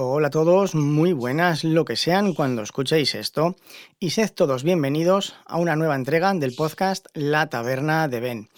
[0.00, 3.56] Hola a todos, muy buenas lo que sean cuando escuchéis esto
[3.98, 8.48] y sed todos bienvenidos a una nueva entrega del podcast La Taberna de Ben.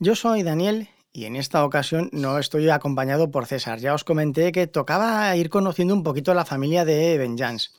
[0.00, 3.78] Yo soy Daniel y en esta ocasión no estoy acompañado por César.
[3.78, 7.72] Ya os comenté que tocaba ir conociendo un poquito la familia de Ben Jans.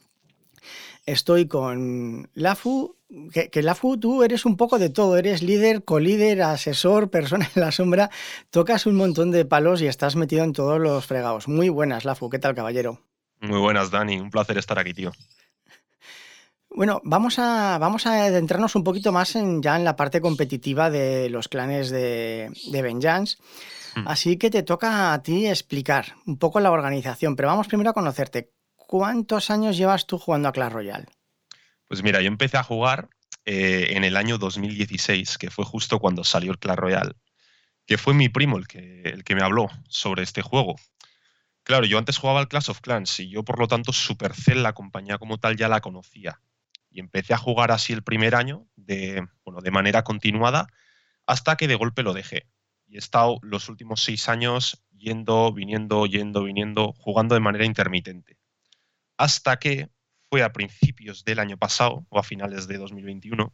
[1.05, 2.95] Estoy con Lafu,
[3.33, 7.61] que, que, Lafu tú eres un poco de todo, eres líder, colíder, asesor, persona en
[7.61, 8.09] la sombra,
[8.49, 11.47] tocas un montón de palos y estás metido en todos los fregados.
[11.47, 13.01] Muy buenas, Lafu, ¿qué tal, caballero?
[13.41, 15.11] Muy buenas, Dani, un placer estar aquí, tío.
[16.75, 20.89] Bueno, vamos a, vamos a adentrarnos un poquito más en, ya en la parte competitiva
[20.89, 23.37] de los clanes de, de Vengeance.
[23.95, 24.07] Mm.
[24.07, 27.93] Así que te toca a ti explicar un poco la organización, pero vamos primero a
[27.93, 28.51] conocerte.
[28.87, 31.05] ¿Cuántos años llevas tú jugando a Clash Royale?
[31.87, 33.09] Pues mira, yo empecé a jugar
[33.45, 37.14] eh, en el año 2016, que fue justo cuando salió el Clash Royale,
[37.86, 40.75] que fue mi primo el que, el que me habló sobre este juego.
[41.64, 44.73] Claro, yo antes jugaba al Clash of Clans y yo por lo tanto Supercell, la
[44.73, 46.42] compañía como tal, ya la conocía.
[46.89, 48.67] Y empecé a jugar así el primer año
[49.45, 50.67] bueno, de manera continuada
[51.26, 52.48] hasta que de golpe lo dejé.
[52.88, 58.38] Y he estado los últimos seis años yendo, viniendo, yendo, viniendo, jugando de manera intermitente.
[59.24, 59.90] Hasta que
[60.30, 63.54] fue a principios del año pasado, o a finales de 2021,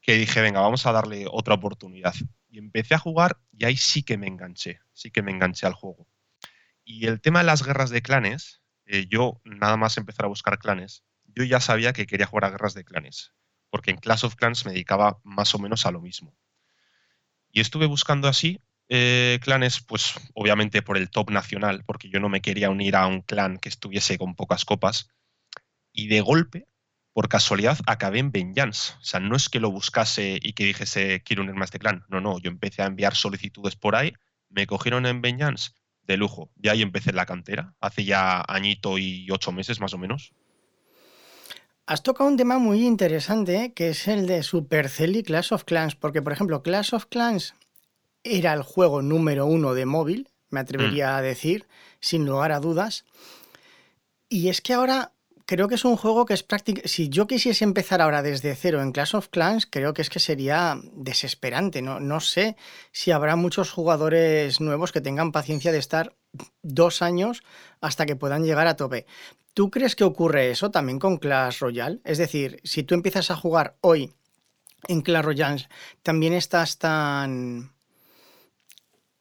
[0.00, 2.14] que dije, venga, vamos a darle otra oportunidad.
[2.48, 5.74] Y empecé a jugar y ahí sí que me enganché, sí que me enganché al
[5.74, 6.06] juego.
[6.84, 10.60] Y el tema de las guerras de clanes, eh, yo nada más empezar a buscar
[10.60, 13.32] clanes, yo ya sabía que quería jugar a guerras de clanes,
[13.70, 16.32] porque en Clash of Clans me dedicaba más o menos a lo mismo.
[17.50, 22.28] Y estuve buscando así eh, clanes, pues obviamente por el top nacional, porque yo no
[22.28, 25.10] me quería unir a un clan que estuviese con pocas copas,
[25.92, 26.66] y de golpe,
[27.12, 28.92] por casualidad, acabé en Vengeance.
[29.00, 32.04] O sea, no es que lo buscase y que dijese quiero unirme a este clan.
[32.08, 34.14] No, no, yo empecé a enviar solicitudes por ahí,
[34.48, 35.72] me cogieron en Vengeance
[36.02, 36.50] de lujo.
[36.62, 40.32] Y ahí empecé la cantera, hace ya añito y ocho meses más o menos.
[41.86, 45.94] Has tocado un tema muy interesante que es el de Supercell y Clash of Clans,
[45.94, 47.54] porque por ejemplo Clash of Clans
[48.24, 51.14] era el juego número uno de móvil, me atrevería mm.
[51.14, 51.66] a decir,
[52.00, 53.04] sin lugar a dudas.
[54.28, 55.12] Y es que ahora
[55.48, 56.82] creo que es un juego que es práctico.
[56.84, 60.20] Si yo quisiese empezar ahora desde cero en Clash of Clans, creo que es que
[60.20, 61.80] sería desesperante.
[61.80, 62.56] No, no sé
[62.92, 66.14] si habrá muchos jugadores nuevos que tengan paciencia de estar
[66.62, 67.42] dos años
[67.80, 69.06] hasta que puedan llegar a tope.
[69.54, 72.00] ¿Tú crees que ocurre eso también con Clash Royale?
[72.04, 74.12] Es decir, si tú empiezas a jugar hoy
[74.86, 75.68] en Clash Royale,
[76.02, 77.72] ¿también estás tan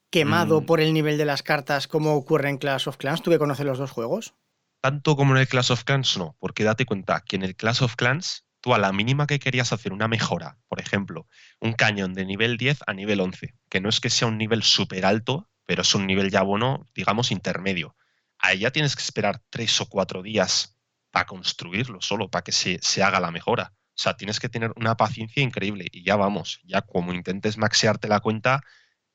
[0.09, 0.66] quemado mm.
[0.66, 3.22] por el nivel de las cartas como ocurre en Clash of Clans?
[3.22, 4.34] ¿Tú que conoces los dos juegos?
[4.81, 7.84] tanto como en el Clash of Clans, no, porque date cuenta que en el Clash
[7.84, 11.28] of Clans, tú a la mínima que querías hacer una mejora, por ejemplo,
[11.59, 14.63] un cañón de nivel 10 a nivel 11, que no es que sea un nivel
[14.63, 17.95] súper alto, pero es un nivel ya bueno, digamos, intermedio.
[18.39, 20.78] Ahí ya tienes que esperar tres o cuatro días
[21.12, 23.74] para construirlo solo, para que se, se haga la mejora.
[23.89, 28.07] O sea, tienes que tener una paciencia increíble y ya vamos, ya como intentes maxearte
[28.07, 28.62] la cuenta,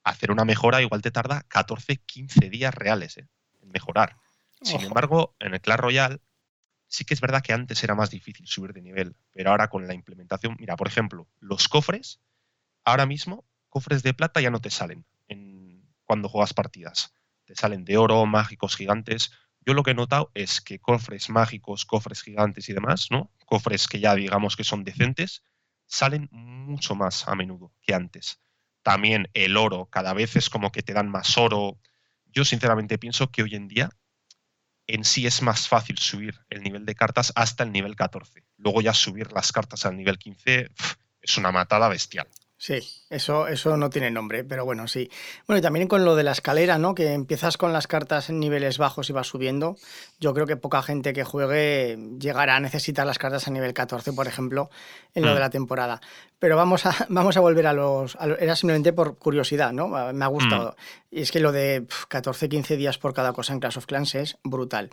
[0.04, 3.28] hacer una mejora igual te tarda 14, 15 días reales ¿eh?
[3.60, 4.16] en mejorar.
[4.62, 6.20] Sin embargo, en el Clash Royale
[6.92, 9.86] sí que es verdad que antes era más difícil subir de nivel, pero ahora con
[9.88, 12.20] la implementación, mira, por ejemplo, los cofres,
[12.84, 17.14] ahora mismo, cofres de plata ya no te salen en, cuando juegas partidas.
[17.46, 19.32] Te salen de oro, mágicos, gigantes.
[19.64, 23.32] Yo lo que he notado es que cofres mágicos, cofres gigantes y demás, ¿no?
[23.46, 25.42] Cofres que ya digamos que son decentes,
[25.86, 28.38] salen mucho más a menudo que antes.
[28.82, 31.78] También el oro, cada vez es como que te dan más oro.
[32.26, 33.90] Yo sinceramente pienso que hoy en día
[34.86, 38.44] en sí es más fácil subir el nivel de cartas hasta el nivel 14.
[38.56, 40.70] Luego ya subir las cartas al nivel 15
[41.22, 42.26] es una matada bestial.
[42.62, 42.78] Sí,
[43.10, 45.10] eso, eso no tiene nombre, pero bueno, sí.
[45.48, 46.94] Bueno, y también con lo de la escalera, ¿no?
[46.94, 49.76] Que empiezas con las cartas en niveles bajos y vas subiendo.
[50.20, 54.12] Yo creo que poca gente que juegue llegará a necesitar las cartas a nivel 14,
[54.12, 54.70] por ejemplo,
[55.12, 55.34] en lo mm.
[55.34, 56.00] de la temporada.
[56.42, 59.86] Pero vamos a, vamos a volver a los, Era simplemente por curiosidad, ¿no?
[59.86, 60.74] Me ha gustado.
[60.76, 61.16] Mm.
[61.16, 64.16] Y es que lo de 14, 15 días por cada cosa en Clash of Clans
[64.16, 64.90] es brutal.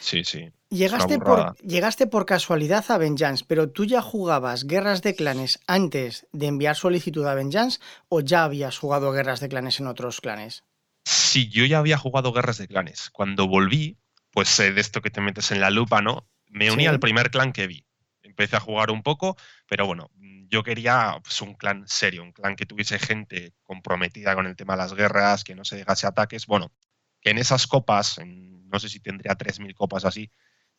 [0.00, 0.50] Sí, sí.
[0.68, 6.26] Llegaste por, llegaste por casualidad a Vengeance, pero tú ya jugabas guerras de clanes antes
[6.32, 7.80] de enviar solicitud a Vengeance
[8.10, 10.64] o ya habías jugado guerras de clanes en otros clanes?
[11.06, 13.08] Sí, yo ya había jugado guerras de clanes.
[13.08, 13.96] Cuando volví,
[14.32, 16.28] pues de esto que te metes en la lupa, ¿no?
[16.50, 17.86] Me uní al primer clan que vi.
[18.22, 20.10] Empecé a jugar un poco, pero bueno,
[20.50, 24.74] yo quería pues, un clan serio, un clan que tuviese gente comprometida con el tema
[24.74, 26.46] de las guerras, que no se dejase ataques.
[26.46, 26.72] Bueno,
[27.20, 30.30] que en esas copas, no sé si tendría 3.000 copas así,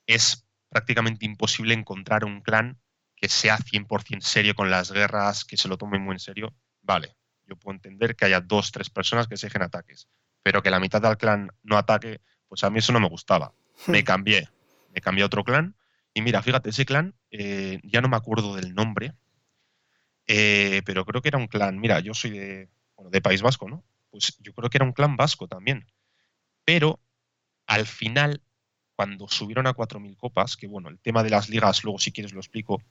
[0.06, 2.80] es prácticamente imposible encontrar un clan
[3.16, 6.54] que sea 100% serio con las guerras, que se lo tome muy en serio.
[6.82, 7.16] Vale,
[7.46, 10.10] yo puedo entender que haya dos, tres personas que se dejen ataques,
[10.44, 13.54] pero que la mitad del clan no ataque, pues a mí eso no me gustaba.
[13.88, 14.50] me cambié,
[14.94, 15.76] me cambié a otro clan.
[16.14, 19.14] Y mira, fíjate, ese clan, eh, ya no me acuerdo del nombre,
[20.34, 23.84] eh, pero creo que era un clan, mira, yo soy de, de País Vasco, ¿no?
[24.12, 25.86] Pues yo creo que era un clan vasco también.
[26.64, 27.02] Pero
[27.68, 28.42] al final,
[28.96, 32.32] cuando subieron a 4.000 copas, que bueno, el tema de las ligas, luego si quieres
[32.32, 32.82] lo explico,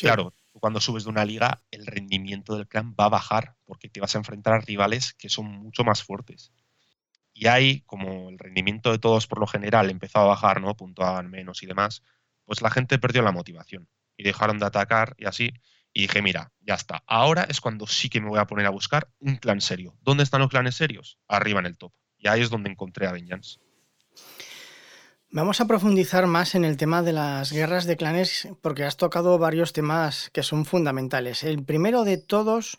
[0.00, 4.00] claro, cuando subes de una liga, el rendimiento del clan va a bajar, porque te
[4.00, 6.50] vas a enfrentar a rivales que son mucho más fuertes.
[7.32, 10.74] Y ahí, como el rendimiento de todos por lo general empezó a bajar, ¿no?
[10.74, 12.02] Puntuaban menos y demás,
[12.44, 13.86] pues la gente perdió la motivación
[14.16, 15.52] y dejaron de atacar y así.
[15.92, 17.02] Y dije, mira, ya está.
[17.06, 19.96] Ahora es cuando sí que me voy a poner a buscar un clan serio.
[20.02, 21.18] ¿Dónde están los clanes serios?
[21.28, 21.92] Arriba en el top.
[22.18, 23.58] Y ahí es donde encontré a Vengeance.
[25.30, 29.38] Vamos a profundizar más en el tema de las guerras de clanes porque has tocado
[29.38, 31.42] varios temas que son fundamentales.
[31.42, 32.78] El primero de todos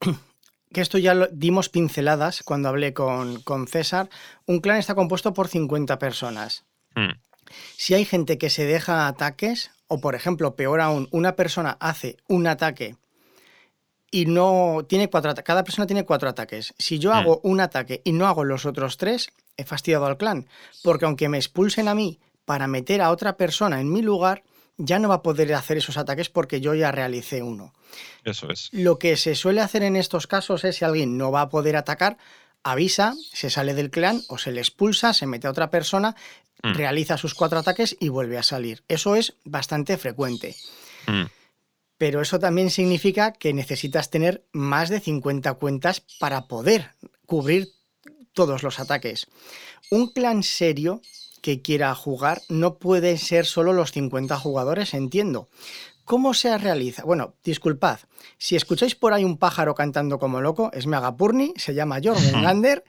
[0.72, 4.08] que esto ya lo dimos pinceladas cuando hablé con, César,
[4.46, 6.64] un clan está compuesto por 50 personas.
[6.94, 7.20] Hmm.
[7.76, 12.16] Si hay gente que se deja ataques, o por ejemplo, peor aún, una persona hace
[12.28, 12.94] un ataque
[14.12, 16.74] y no tiene cuatro cada persona tiene cuatro ataques.
[16.78, 20.46] Si yo hago un ataque y no hago los otros tres, he fastidiado al clan,
[20.84, 24.44] porque aunque me expulsen a mí para meter a otra persona en mi lugar,
[24.76, 27.74] ya no va a poder hacer esos ataques porque yo ya realicé uno.
[28.22, 28.68] Eso es.
[28.72, 31.76] Lo que se suele hacer en estos casos es si alguien no va a poder
[31.76, 32.16] atacar,
[32.62, 36.14] avisa, se sale del clan o se le expulsa, se mete a otra persona,
[36.62, 36.74] mm.
[36.74, 38.82] realiza sus cuatro ataques y vuelve a salir.
[38.88, 40.56] Eso es bastante frecuente.
[41.06, 41.24] Mm.
[41.98, 46.92] Pero eso también significa que necesitas tener más de 50 cuentas para poder
[47.26, 47.68] cubrir
[48.32, 49.26] todos los ataques.
[49.90, 51.02] Un clan serio
[51.42, 55.48] que quiera jugar no puede ser solo los 50 jugadores, entiendo.
[56.10, 57.04] ¿Cómo se realiza?
[57.04, 58.00] Bueno, disculpad,
[58.36, 62.82] si escucháis por ahí un pájaro cantando como loco, es Megapurni, se llama Jorgen Lander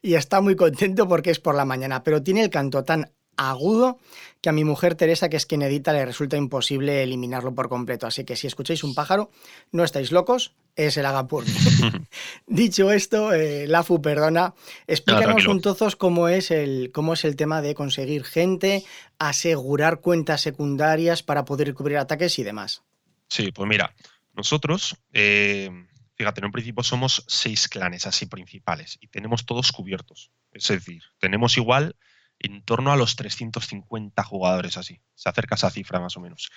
[0.00, 3.98] y está muy contento porque es por la mañana, pero tiene el canto tan agudo
[4.40, 8.06] que a mi mujer Teresa, que es quien edita, le resulta imposible eliminarlo por completo.
[8.06, 9.28] Así que si escucháis un pájaro,
[9.70, 11.52] no estáis locos, es el Agapurni.
[12.46, 14.54] Dicho esto, eh, Lafu, perdona,
[14.86, 18.84] explícanos un tozos cómo es, el, cómo es el tema de conseguir gente,
[19.18, 22.84] asegurar cuentas secundarias para poder cubrir ataques y demás.
[23.28, 23.92] Sí, pues mira,
[24.34, 25.68] nosotros, eh,
[26.14, 30.30] fíjate, en un principio somos seis clanes así principales y tenemos todos cubiertos.
[30.52, 31.96] Es decir, tenemos igual
[32.38, 35.00] en torno a los 350 jugadores así.
[35.16, 36.50] Se acerca esa cifra más o menos.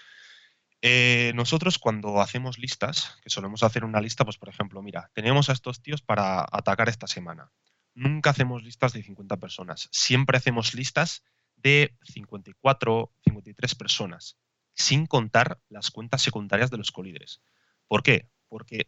[0.82, 5.50] Eh, nosotros cuando hacemos listas, que solemos hacer una lista, pues por ejemplo, mira, tenemos
[5.50, 7.52] a estos tíos para atacar esta semana.
[7.94, 9.90] Nunca hacemos listas de 50 personas.
[9.92, 11.24] Siempre hacemos listas
[11.56, 14.38] de 54, 53 personas,
[14.74, 17.42] sin contar las cuentas secundarias de los colíderes.
[17.88, 18.28] ¿Por qué?
[18.48, 18.88] Porque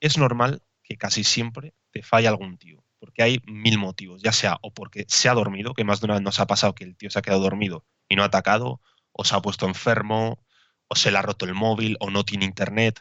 [0.00, 4.58] es normal que casi siempre te falle algún tío porque hay mil motivos, ya sea
[4.62, 6.96] o porque se ha dormido, que más de una vez nos ha pasado que el
[6.96, 8.80] tío se ha quedado dormido y no ha atacado,
[9.12, 10.44] o se ha puesto enfermo,
[10.90, 13.00] o se le ha roto el móvil, o no tiene internet.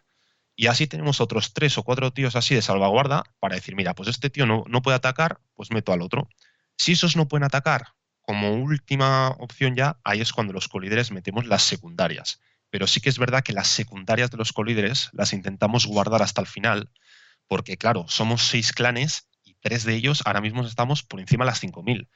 [0.55, 4.07] Y así tenemos otros tres o cuatro tíos así de salvaguarda para decir, mira, pues
[4.07, 6.29] este tío no, no puede atacar, pues meto al otro.
[6.77, 7.87] Si esos no pueden atacar,
[8.21, 12.39] como última opción ya, ahí es cuando los colíderes metemos las secundarias.
[12.69, 16.41] Pero sí que es verdad que las secundarias de los colíderes las intentamos guardar hasta
[16.41, 16.91] el final,
[17.47, 19.29] porque claro, somos seis clanes
[19.61, 22.07] tres de ellos ahora mismo estamos por encima de las 5.000.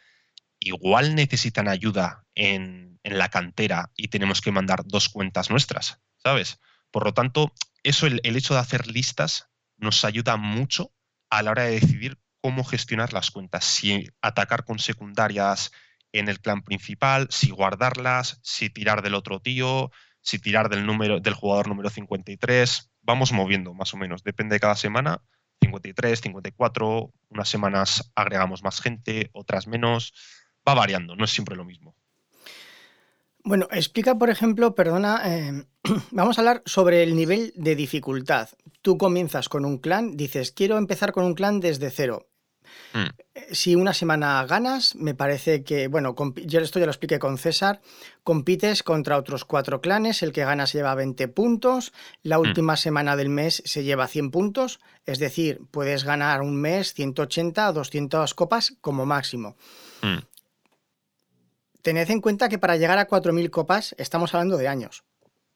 [0.66, 6.62] Igual necesitan ayuda en, la cantera y tenemos que mandar dos cuentas nuestras, ¿sabes?
[6.90, 7.52] Por lo tanto,
[7.84, 10.94] eso, el, hecho de hacer listas nos ayuda mucho
[11.30, 15.72] a la hora de decidir cómo gestionar las cuentas, si atacar con secundarias
[16.14, 21.20] en el clan principal, si guardarlas, si tirar del otro tío, si tirar del número
[21.20, 25.22] del jugador número 53, vamos moviendo más o menos, depende de cada semana.
[25.62, 30.14] 53, 54, unas semanas agregamos más gente, otras menos,
[30.68, 31.96] va variando, no es siempre lo mismo.
[33.46, 35.66] Bueno, explica, por ejemplo, perdona, eh,
[36.12, 38.50] vamos a hablar sobre el nivel de dificultad.
[38.82, 42.30] Tú comienzas con un clan, dices, quiero empezar con un clan desde cero.
[42.94, 43.08] Mm.
[43.52, 46.16] Si una semana ganas, me parece que, bueno,
[46.46, 47.82] yo esto ya lo expliqué con César,
[48.24, 51.92] compites contra otros cuatro clanes, el que gana se lleva 20 puntos,
[52.22, 52.42] la mm.
[52.42, 57.70] última semana del mes se lleva 100 puntos, es decir, puedes ganar un mes 180
[57.70, 59.58] o 200 copas como máximo.
[60.02, 60.20] Mm.
[61.84, 65.04] Tened en cuenta que para llegar a 4.000 copas estamos hablando de años.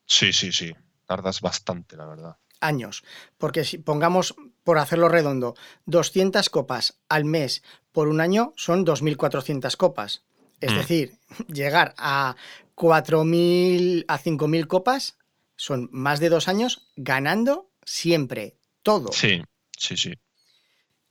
[0.06, 0.76] Sí, sí, sí,
[1.08, 3.04] tardas bastante, la verdad años.
[3.38, 5.56] Porque si pongamos, por hacerlo redondo,
[5.86, 10.24] 200 copas al mes por un año son 2.400 copas.
[10.60, 10.76] Es mm.
[10.76, 11.18] decir,
[11.48, 12.36] llegar a
[12.76, 15.18] 4.000 a 5.000 copas
[15.56, 19.12] son más de dos años ganando siempre todo.
[19.12, 19.42] Sí,
[19.78, 20.14] sí, sí.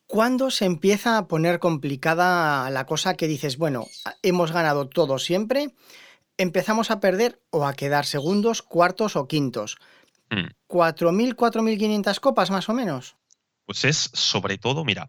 [0.07, 3.87] ¿Cuándo se empieza a poner complicada la cosa que dices, bueno,
[4.23, 5.75] hemos ganado todo siempre,
[6.37, 9.79] empezamos a perder o a quedar segundos, cuartos o quintos?
[10.31, 10.49] Mm.
[10.69, 13.17] ¿4.000, 4.500 copas más o menos?
[13.65, 15.09] Pues es sobre todo, mira,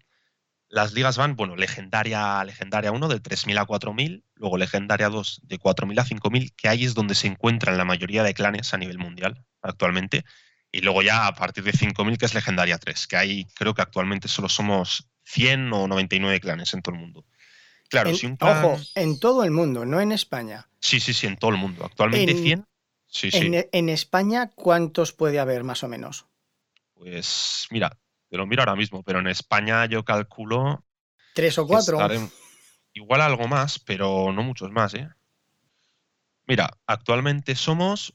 [0.69, 5.59] las ligas van, bueno, legendaria, legendaria 1 de 3.000 a 4.000, luego legendaria 2 de
[5.59, 8.97] 4.000 a 5.000, que ahí es donde se encuentran la mayoría de clanes a nivel
[8.97, 10.25] mundial actualmente.
[10.71, 13.81] Y luego ya a partir de 5.000, que es legendaria 3, que ahí creo que
[13.81, 17.25] actualmente solo somos 100 o 99 clanes en todo el mundo.
[17.89, 20.67] Claro, En- si un clan- Ojo, en todo el mundo, no en España.
[20.79, 21.85] Sí, sí, sí, en todo el mundo.
[21.85, 22.67] Actualmente En- 100.
[23.07, 23.37] Sí, sí.
[23.37, 26.25] En, en España, ¿cuántos puede haber más o menos?
[26.93, 27.97] Pues mira,
[28.29, 30.83] te lo miro ahora mismo, pero en España yo calculo
[31.33, 31.97] ¿Tres o cuatro?
[32.93, 35.07] igual algo más, pero no muchos más, ¿eh?
[36.45, 38.13] Mira, actualmente somos,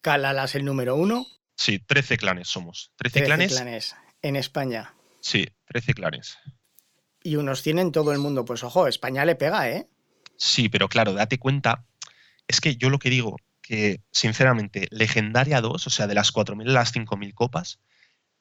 [0.00, 1.26] Calalas el número uno,
[1.56, 2.92] sí, 13 clanes somos.
[2.96, 4.94] 13 13 clanes, clanes en España.
[5.20, 6.38] sí, 13 clanes.
[7.22, 8.44] Y unos tienen todo el mundo.
[8.44, 9.88] Pues ojo, España le pega, ¿eh?
[10.36, 11.84] Sí, pero claro, date cuenta,
[12.46, 16.70] es que yo lo que digo, que sinceramente, Legendaria 2, o sea, de las 4.000
[16.70, 17.80] a las 5.000 copas,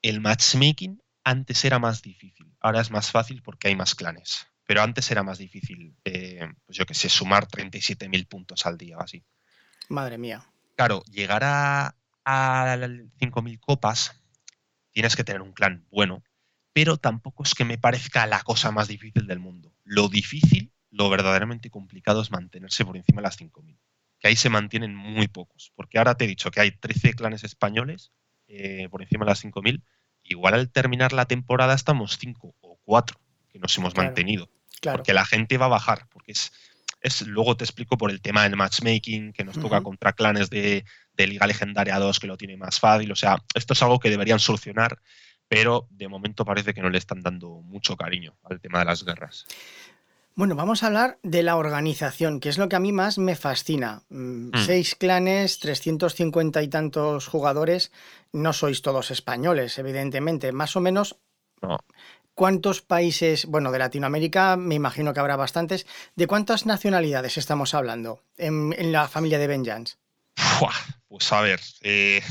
[0.01, 2.53] el matchmaking antes era más difícil.
[2.61, 4.47] Ahora es más fácil porque hay más clanes.
[4.65, 8.97] Pero antes era más difícil, eh, pues yo que sé, sumar 37.000 puntos al día
[8.97, 9.23] o así.
[9.89, 10.45] Madre mía.
[10.77, 12.77] Claro, llegar a, a
[13.19, 14.22] 5.000 copas
[14.91, 16.24] tienes que tener un clan bueno,
[16.72, 19.74] pero tampoco es que me parezca la cosa más difícil del mundo.
[19.84, 23.79] Lo difícil, lo verdaderamente complicado es mantenerse por encima de las 5.000,
[24.19, 27.43] que ahí se mantienen muy pocos, porque ahora te he dicho que hay 13 clanes
[27.43, 28.12] españoles
[28.48, 29.81] eh, por encima de las 5.000,
[30.22, 33.19] igual al terminar la temporada estamos 5 o 4
[33.50, 34.10] que nos hemos Claro.
[34.10, 35.00] mantenido Claro.
[35.00, 36.51] porque la gente va a bajar, porque es,
[37.01, 40.83] es luego te explico por el tema del matchmaking, que nos toca contra clanes de,
[41.13, 44.09] de Liga Legendaria 2 que lo tiene más fácil, o sea, esto es algo que
[44.09, 44.99] deberían solucionar,
[45.47, 49.03] pero de momento parece que no le están dando mucho cariño al tema de las
[49.05, 49.45] guerras.
[50.35, 53.35] Bueno, vamos a hablar de la organización, que es lo que a mí más me
[53.35, 54.03] fascina.
[54.09, 54.65] Mm, Mm.
[54.65, 57.91] Seis clanes, 350 y tantos jugadores.
[58.33, 60.51] No sois todos españoles, evidentemente.
[60.51, 61.17] Más o menos,
[61.59, 61.79] No,
[62.38, 65.88] ¿cuántos países, bueno, de Latinoamérica, me imagino que habrá bastantes.
[66.15, 69.96] ¿De cuántas nacionalidades estamos hablando en, en la familia de Vengeance?
[71.08, 72.22] Pues a ver, eh,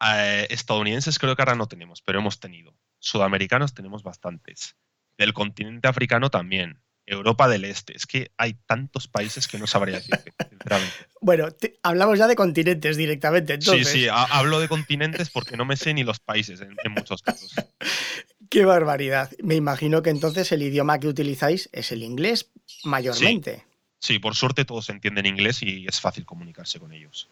[0.00, 2.74] eh, estadounidenses creo que ahora no tenemos, pero hemos tenido.
[2.98, 4.76] Sudamericanos tenemos bastantes.
[5.18, 6.80] Del continente africano también.
[7.06, 7.94] Europa del Este.
[7.94, 10.94] Es que hay tantos países que no sabría decirte, sinceramente.
[11.20, 13.86] Bueno, te- hablamos ya de continentes directamente, entonces.
[13.86, 16.92] Sí, sí, ha- hablo de continentes porque no me sé ni los países en, en
[16.92, 17.54] muchos casos.
[18.50, 19.30] Qué barbaridad.
[19.42, 22.50] Me imagino que entonces el idioma que utilizáis es el inglés
[22.84, 23.64] mayormente.
[23.98, 27.28] Sí, por suerte todos entienden inglés y es fácil comunicarse con ellos.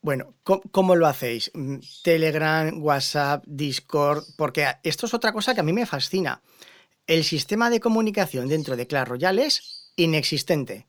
[0.00, 1.50] Bueno, ¿cómo, cómo lo hacéis?
[1.54, 6.40] Mm, Telegram, WhatsApp, Discord, porque esto es otra cosa que a mí me fascina.
[7.06, 10.86] El sistema de comunicación dentro de Clash Royale es inexistente.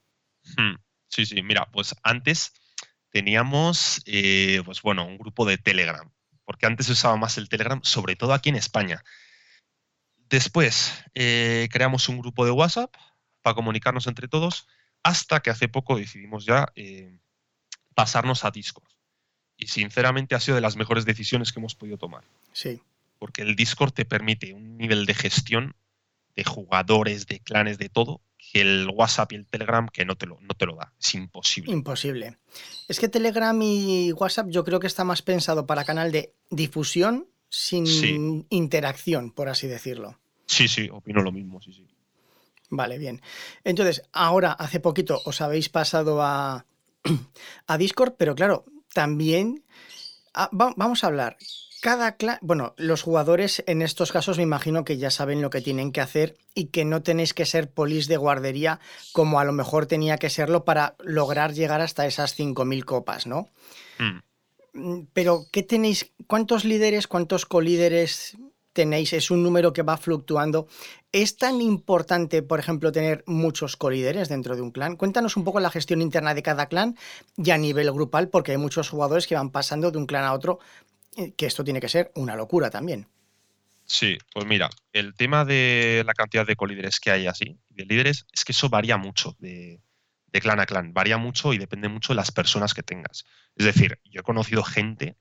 [0.57, 0.75] Hmm,
[1.09, 2.53] Sí, sí, mira, pues antes
[3.09, 6.09] teníamos, eh, pues bueno, un grupo de Telegram,
[6.49, 9.03] porque antes se usaba más el Telegram, sobre todo aquí en España.
[10.31, 12.91] Después eh, creamos un grupo de WhatsApp
[13.43, 14.67] para comunicarnos entre todos,
[15.03, 17.19] hasta que hace poco decidimos ya eh,
[17.93, 18.89] pasarnos a Discord.
[19.57, 22.23] Y sinceramente ha sido de las mejores decisiones que hemos podido tomar.
[22.51, 22.81] Sí.
[23.19, 25.75] porque el Discord te permite un nivel de gestión
[26.35, 30.25] de jugadores, de clanes, de todo, que el WhatsApp y el Telegram que no te
[30.25, 30.93] lo, no te lo da.
[30.99, 31.71] Es imposible.
[31.71, 32.37] Imposible.
[32.87, 37.27] Es que Telegram y WhatsApp yo creo que está más pensado para canal de difusión
[37.49, 38.45] sin Sí.
[38.49, 40.19] interacción, por así decirlo.
[40.47, 41.85] Sí, sí, opino lo mismo, sí, sí.
[42.71, 43.21] Vale, bien.
[43.63, 46.65] Entonces, ahora, hace poquito, os habéis pasado a,
[47.67, 49.63] a Discord, pero claro, también
[50.33, 51.37] ah, va- vamos a hablar.
[51.81, 55.61] Cada clan, bueno, los jugadores en estos casos me imagino que ya saben lo que
[55.61, 58.79] tienen que hacer y que no tenéis que ser polis de guardería
[59.13, 63.47] como a lo mejor tenía que serlo para lograr llegar hasta esas 5.000 copas, ¿no?
[63.97, 64.19] Mm.
[64.73, 66.11] Mm, Pero, ¿qué tenéis?
[66.27, 68.37] ¿Cuántos líderes, cuántos colíderes
[68.73, 69.13] tenéis?
[69.13, 70.67] Es un número que va fluctuando.
[71.11, 74.95] ¿Es tan importante, por ejemplo, tener muchos colíderes dentro de un clan?
[74.95, 76.97] Cuéntanos un poco la gestión interna de cada clan
[77.35, 80.33] y a nivel grupal, porque hay muchos jugadores que van pasando de un clan a
[80.33, 80.59] otro,
[81.37, 83.07] que esto tiene que ser una locura también.
[83.89, 88.27] Sí, pues mira, el tema de la cantidad de colíderes que hay así, de líderes,
[88.31, 89.81] es que eso varía mucho de,
[90.31, 93.25] clan a clan, varía mucho y depende mucho de las personas que tengas.
[93.55, 95.17] Es decir, yo he conocido gente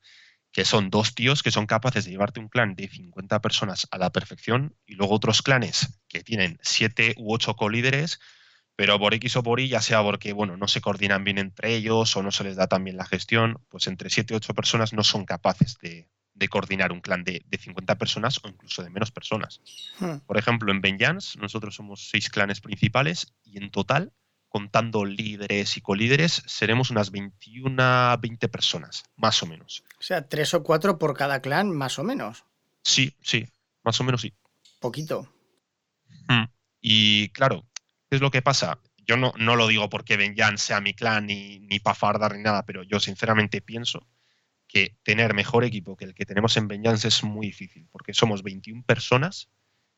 [0.52, 3.96] que son dos tíos que son capaces de llevarte un clan de 50 personas a
[3.96, 8.20] la perfección y luego otros clanes que tienen 7 u 8 colíderes,
[8.78, 11.74] pero por X o por Y, ya sea porque bueno, no se coordinan bien entre
[11.74, 14.54] ellos o no se les da tan bien la gestión, pues entre 7 y 8
[14.54, 18.90] personas no son capaces de, de coordinar un clan de, 50 personas o incluso de
[18.90, 19.60] menos personas.
[19.98, 20.18] Hmm.
[20.24, 24.12] Por ejemplo, en Vengeance nosotros somos seis clanes principales y en total,
[24.48, 29.82] contando líderes y colíderes, seremos unas 21, 20 personas, más o menos.
[29.98, 32.44] O sea, tres o cuatro por cada clan, más o menos.
[32.84, 33.44] Sí, sí,
[33.82, 34.32] más o menos sí.
[34.78, 35.28] Poquito.
[36.28, 36.44] Hmm.
[36.80, 37.66] Y claro,
[38.08, 38.80] ¿qué es lo que pasa?
[39.06, 42.42] Yo no, no lo digo porque Vengeance sea mi clan ni, ni para fardar ni
[42.42, 44.06] nada, pero yo sinceramente pienso
[44.66, 48.42] que tener mejor equipo que el que tenemos en Vengeance es muy difícil, porque somos
[48.42, 49.48] 21 personas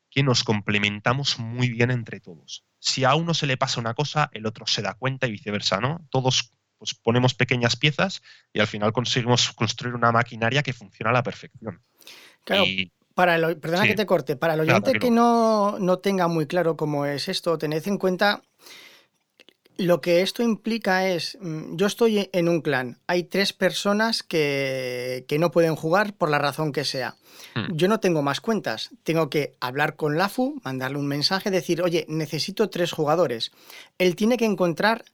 [0.09, 2.65] que nos complementamos muy bien entre todos.
[2.79, 5.79] Si a uno se le pasa una cosa, el otro se da cuenta y viceversa,
[5.79, 6.05] ¿no?
[6.09, 8.21] Todos pues, ponemos pequeñas piezas
[8.53, 11.81] y al final conseguimos construir una maquinaria que funciona a la perfección.
[12.43, 12.65] Claro,
[13.21, 16.75] para el, perdona que te corte, para el oyente que no, no tenga muy claro
[16.75, 18.41] cómo es esto, tened en cuenta
[19.77, 25.23] lo que esto implica es, mm, yo estoy en un clan, hay tres personas que,
[25.37, 27.15] no pueden jugar por la razón que sea.
[27.53, 27.75] Hmm.
[27.75, 32.07] Yo no tengo más cuentas, tengo que hablar con Lafu, mandarle un mensaje, decir, oye,
[32.09, 33.51] necesito tres jugadores.
[33.99, 35.05] Él tiene que encontrar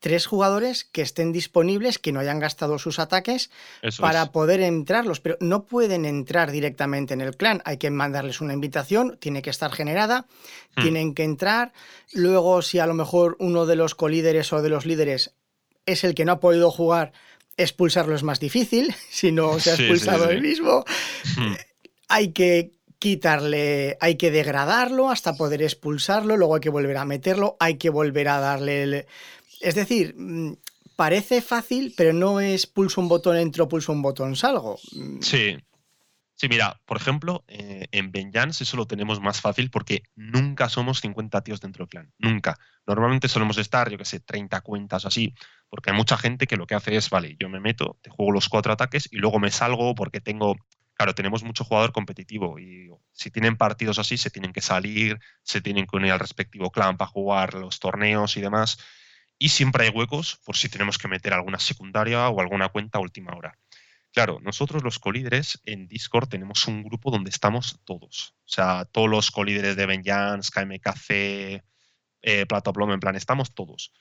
[0.00, 3.50] tres jugadores que estén disponibles, que no hayan gastado sus ataques
[3.98, 8.52] para poder entrarlos, pero no pueden entrar directamente en el clan, hay que mandarles una
[8.52, 10.26] invitación, tiene que estar generada,
[10.76, 10.82] hmm.
[10.82, 11.72] tienen que entrar,
[12.12, 15.34] luego si a lo mejor uno de los colíderes o de los líderes
[15.86, 17.12] es el que no ha podido jugar,
[17.56, 20.84] expulsarlo es más difícil, si no se ha expulsado él mismo,
[21.38, 21.54] hmm.
[22.08, 27.56] hay que quitarle, hay que degradarlo hasta poder expulsarlo, luego hay que volver a meterlo,
[27.60, 29.06] hay que volver a darle el,
[29.64, 30.54] es decir, mm,
[30.96, 34.78] parece fácil, pero no es pulso un botón, entro, pulso un botón, salgo.
[34.92, 35.20] Mm.
[35.20, 35.56] Sí.
[36.36, 41.00] Sí, mira, por ejemplo, eh, en Vengeance eso lo tenemos más fácil porque nunca somos
[41.00, 42.12] 50 tíos dentro del clan.
[42.18, 42.58] Nunca.
[42.88, 45.32] Normalmente solemos estar, yo qué sé, 30 cuentas así,
[45.68, 48.32] porque hay mucha gente que lo que hace es, vale, yo me meto, te juego
[48.32, 50.56] los cuatro ataques y luego me salgo porque tengo
[50.94, 55.60] claro, tenemos mucho jugador competitivo y si tienen partidos así, se tienen que salir, se
[55.60, 58.78] tienen que unir al respectivo clan para jugar los torneos y demás
[59.38, 63.02] y siempre hay huecos por si tenemos que meter alguna secundaria o alguna cuenta a
[63.02, 63.58] última hora.
[64.12, 68.36] Claro, nosotros los colíderes en Discord tenemos un grupo donde estamos todos.
[68.44, 71.64] O sea, todos los colíderes de Vengeance, KMKC,
[72.22, 73.92] eh, Plato en plan, estamos todos.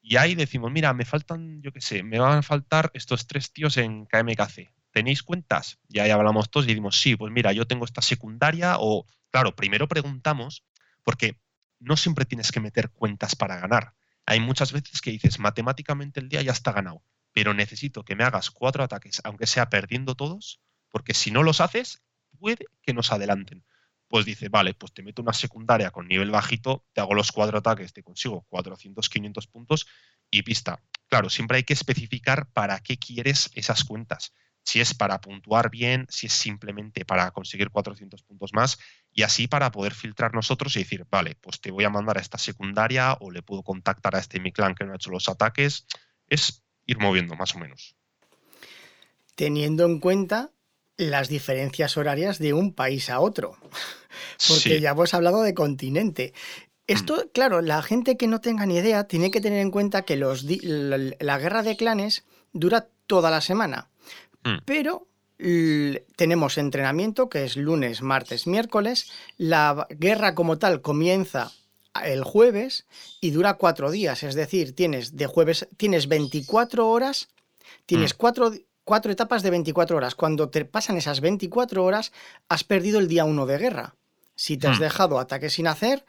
[0.00, 3.52] Y ahí decimos, mira, me faltan, yo qué sé, me van a faltar estos tres
[3.52, 4.72] tíos en KMKC.
[4.92, 5.78] ¿Tenéis cuentas?
[5.88, 9.56] Y ahí hablamos todos y decimos, sí, pues mira, yo tengo esta secundaria o, claro,
[9.56, 10.64] primero preguntamos,
[11.02, 11.36] porque
[11.80, 13.94] no siempre tienes que meter cuentas para ganar.
[14.30, 18.24] Hay muchas veces que dices, matemáticamente el día ya está ganado, pero necesito que me
[18.24, 20.60] hagas cuatro ataques, aunque sea perdiendo todos,
[20.90, 22.02] porque si no los haces,
[22.38, 23.64] puede que nos adelanten.
[24.06, 27.56] Pues dice, vale, pues te meto una secundaria con nivel bajito, te hago los cuatro
[27.56, 29.86] ataques, te consigo 400, 500 puntos
[30.30, 30.82] y pista.
[31.08, 34.34] Claro, siempre hay que especificar para qué quieres esas cuentas
[34.68, 38.78] si es para puntuar bien, si es simplemente para conseguir 400 puntos más
[39.10, 42.20] y así para poder filtrar nosotros y decir, vale, pues te voy a mandar a
[42.20, 45.30] esta secundaria o le puedo contactar a este mi clan que no ha hecho los
[45.30, 45.86] ataques.
[46.28, 47.96] Es ir moviendo más o menos.
[49.36, 50.50] Teniendo en cuenta
[50.98, 53.56] las diferencias horarias de un país a otro,
[54.48, 56.34] porque ya hemos hablado de continente.
[56.86, 57.28] Esto, mm.
[57.32, 60.44] claro, la gente que no tenga ni idea tiene que tener en cuenta que los
[60.44, 63.88] la guerra de clanes dura toda la semana.
[64.48, 64.62] Mm.
[64.64, 65.06] Pero
[66.16, 69.10] tenemos entrenamiento que es lunes, martes, miércoles.
[69.36, 71.52] La guerra como tal comienza
[72.04, 72.86] el jueves
[73.20, 74.22] y dura cuatro días.
[74.22, 77.28] Es decir, tienes de jueves, tienes 24 horas,
[77.86, 78.16] tienes mm.
[78.84, 80.14] cuatro, etapas de 24 horas.
[80.14, 82.12] Cuando te pasan esas 24 horas,
[82.48, 83.94] has perdido el día 1 de guerra.
[84.34, 84.82] Si te has mm.
[84.82, 86.04] dejado ataque sin hacer,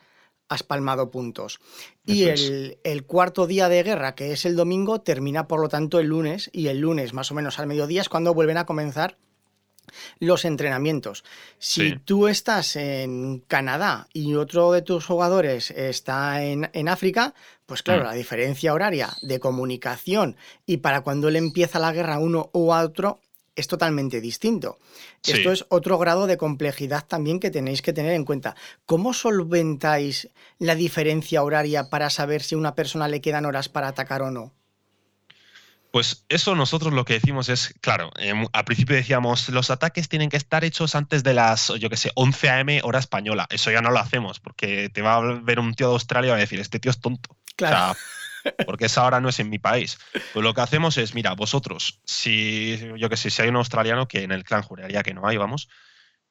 [0.50, 1.60] has palmado puntos.
[2.06, 6.08] y el, cuarto día de guerra, que es el domingo, termina por lo tanto el
[6.08, 9.18] lunes y el lunes más o menos al mediodía es cuando vuelven a comenzar
[10.20, 11.24] los entrenamientos.
[11.58, 17.34] Si tú estás en Canadá y otro de tus jugadores está en, África,
[17.66, 18.08] pues claro, mm.
[18.08, 20.36] la diferencia horaria de comunicación
[20.66, 23.22] y para cuando le empieza la guerra uno u otro
[23.60, 24.80] es totalmente distinto.
[25.26, 28.56] Esto es otro grado de complejidad también que tenéis que tener en cuenta.
[28.86, 33.89] ¿Cómo solventáis la diferencia horaria para saber si a una persona le quedan horas para
[33.89, 34.54] atacar o no?
[35.91, 40.30] Pues eso nosotros lo que decimos es, claro, em, al principio decíamos, los ataques tienen
[40.30, 42.82] que estar hechos antes de las, yo qué sé, 11 a.m.
[42.84, 43.48] hora española.
[43.50, 46.32] Eso ya no lo hacemos, porque te va a ver un tío de Australia y
[46.32, 47.36] va a decir, este tío es tonto.
[47.56, 47.98] Claro
[48.65, 49.97] porque esa hora no es en mi país.
[50.34, 54.08] Pues lo que hacemos es, mira, vosotros, si yo que sé, si hay un australiano
[54.08, 55.69] que en el clan juraría que no hay, vamos,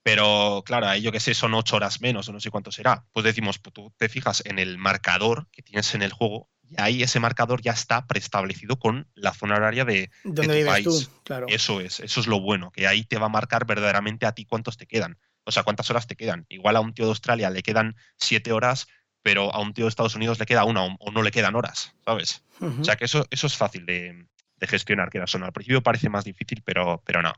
[0.02, 3.04] pero claro, ahí yo que sé, son ocho horas menos o no sé cuánto será.
[3.12, 6.80] Pues decimos, pues tú te fijas en el marcador que tienes en el juego y
[6.80, 11.08] ahí ese marcador ya está preestablecido con la zona horaria de, ¿Dónde vives tú?
[11.24, 11.46] Claro.
[11.48, 14.44] Eso es, eso es lo bueno, que ahí te va a marcar verdaderamente a ti
[14.44, 15.18] cuántos te quedan.
[15.44, 16.44] O sea, cuántas horas te quedan.
[16.50, 18.86] Igual a un tío de Australia le quedan siete horas,
[19.22, 21.94] pero a un tío de Estados Unidos le queda una o no le quedan horas,
[22.04, 22.42] ¿sabes?
[22.60, 24.26] O sea que eso, eso es fácil de,
[24.60, 25.46] gestionar, que la zona.
[25.46, 27.32] Al principio parece más difícil, pero, pero no.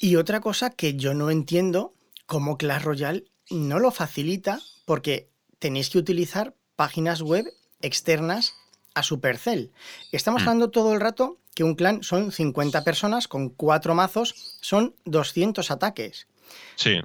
[0.00, 1.94] Y otra cosa que yo no entiendo,
[2.26, 7.46] cómo Clash Royale no lo facilita, porque tenéis que utilizar páginas web
[7.80, 8.54] externas
[8.94, 9.72] a Supercell.
[10.12, 10.44] Estamos mm.
[10.44, 15.70] hablando todo el rato que un clan son 50 personas con cuatro mazos, son 200
[15.70, 16.28] ataques.
[16.74, 17.00] Sí.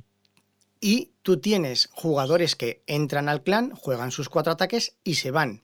[0.81, 5.61] Y tú tienes jugadores que entran al clan, juegan sus cuatro ataques y se van.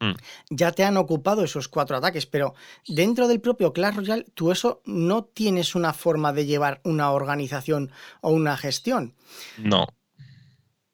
[0.00, 0.12] Mm.
[0.50, 2.54] Ya te han ocupado esos cuatro ataques, pero
[2.86, 7.92] dentro del propio Clash Royale tú eso no tienes una forma de llevar una organización
[8.20, 9.14] o una gestión.
[9.56, 9.86] No.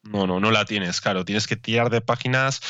[0.02, 1.24] No, no, no la tienes, claro.
[1.24, 2.60] Tienes que tirar de páginas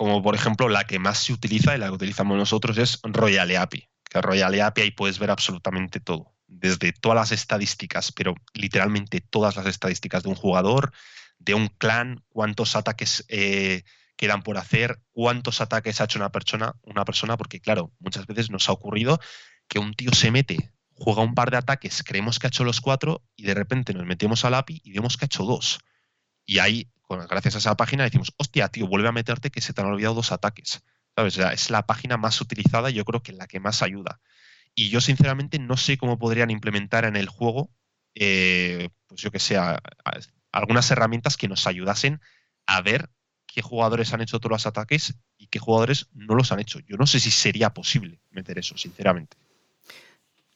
[0.00, 3.58] como por ejemplo la que más se utiliza y la que utilizamos nosotros es Royale
[3.58, 3.86] API.
[4.08, 9.56] Que Royale API ahí puedes ver absolutamente todo, desde todas las estadísticas, pero literalmente todas
[9.56, 10.92] las estadísticas de un jugador,
[11.38, 13.84] de un clan, cuántos ataques eh,
[14.16, 18.50] quedan por hacer, cuántos ataques ha hecho una persona, una persona, porque claro, muchas veces
[18.50, 19.20] nos ha ocurrido
[19.68, 22.80] que un tío se mete, juega un par de ataques, creemos que ha hecho los
[22.80, 25.78] cuatro y de repente nos metemos al API y vemos que ha hecho dos.
[26.44, 29.80] Y ahí, gracias a esa página, decimos, hostia, tío, vuelve a meterte que se te
[29.80, 30.82] han olvidado dos ataques.
[31.16, 31.38] ¿Sabes?
[31.38, 34.20] es la página más utilizada y yo creo que la que más ayuda.
[34.74, 37.70] Y yo, sinceramente, no sé cómo podrían implementar en el juego,
[38.14, 39.56] eh, pues yo que sé,
[40.52, 42.20] algunas herramientas que nos ayudasen
[42.66, 43.10] a ver
[43.46, 46.78] qué jugadores han hecho todos los ataques y qué jugadores no los han hecho.
[46.80, 49.36] Yo no sé si sería posible meter eso, sinceramente.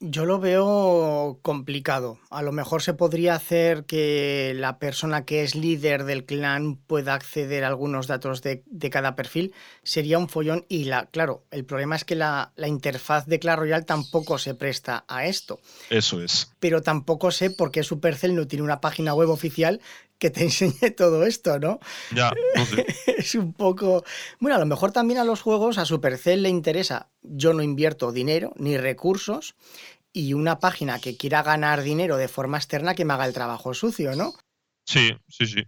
[0.07, 2.19] Yo lo veo complicado.
[2.29, 7.15] A lo mejor se podría hacer que la persona que es líder del clan pueda
[7.15, 9.55] acceder a algunos datos de, cada perfil.
[9.83, 13.87] Sería un follón y la, claro, el problema es que la, interfaz de Clash Royale
[13.87, 15.59] tampoco se presta a esto.
[15.89, 16.53] Eso es.
[16.61, 19.81] Pero tampoco sé por qué Supercell no tiene una página web oficial
[20.19, 21.81] que te enseñe todo esto, ¿no?
[22.15, 22.87] Ya, no sé.
[23.19, 24.05] es un poco...
[24.39, 28.13] Bueno, a lo mejor también a los juegos, a Supercell le interesa, yo no invierto
[28.13, 29.55] dinero ni recursos,
[30.15, 33.75] y una página que quiera ganar dinero de forma externa que me haga el trabajo
[33.75, 34.33] sucio, ¿no?
[34.87, 35.63] Sí, sí, sí.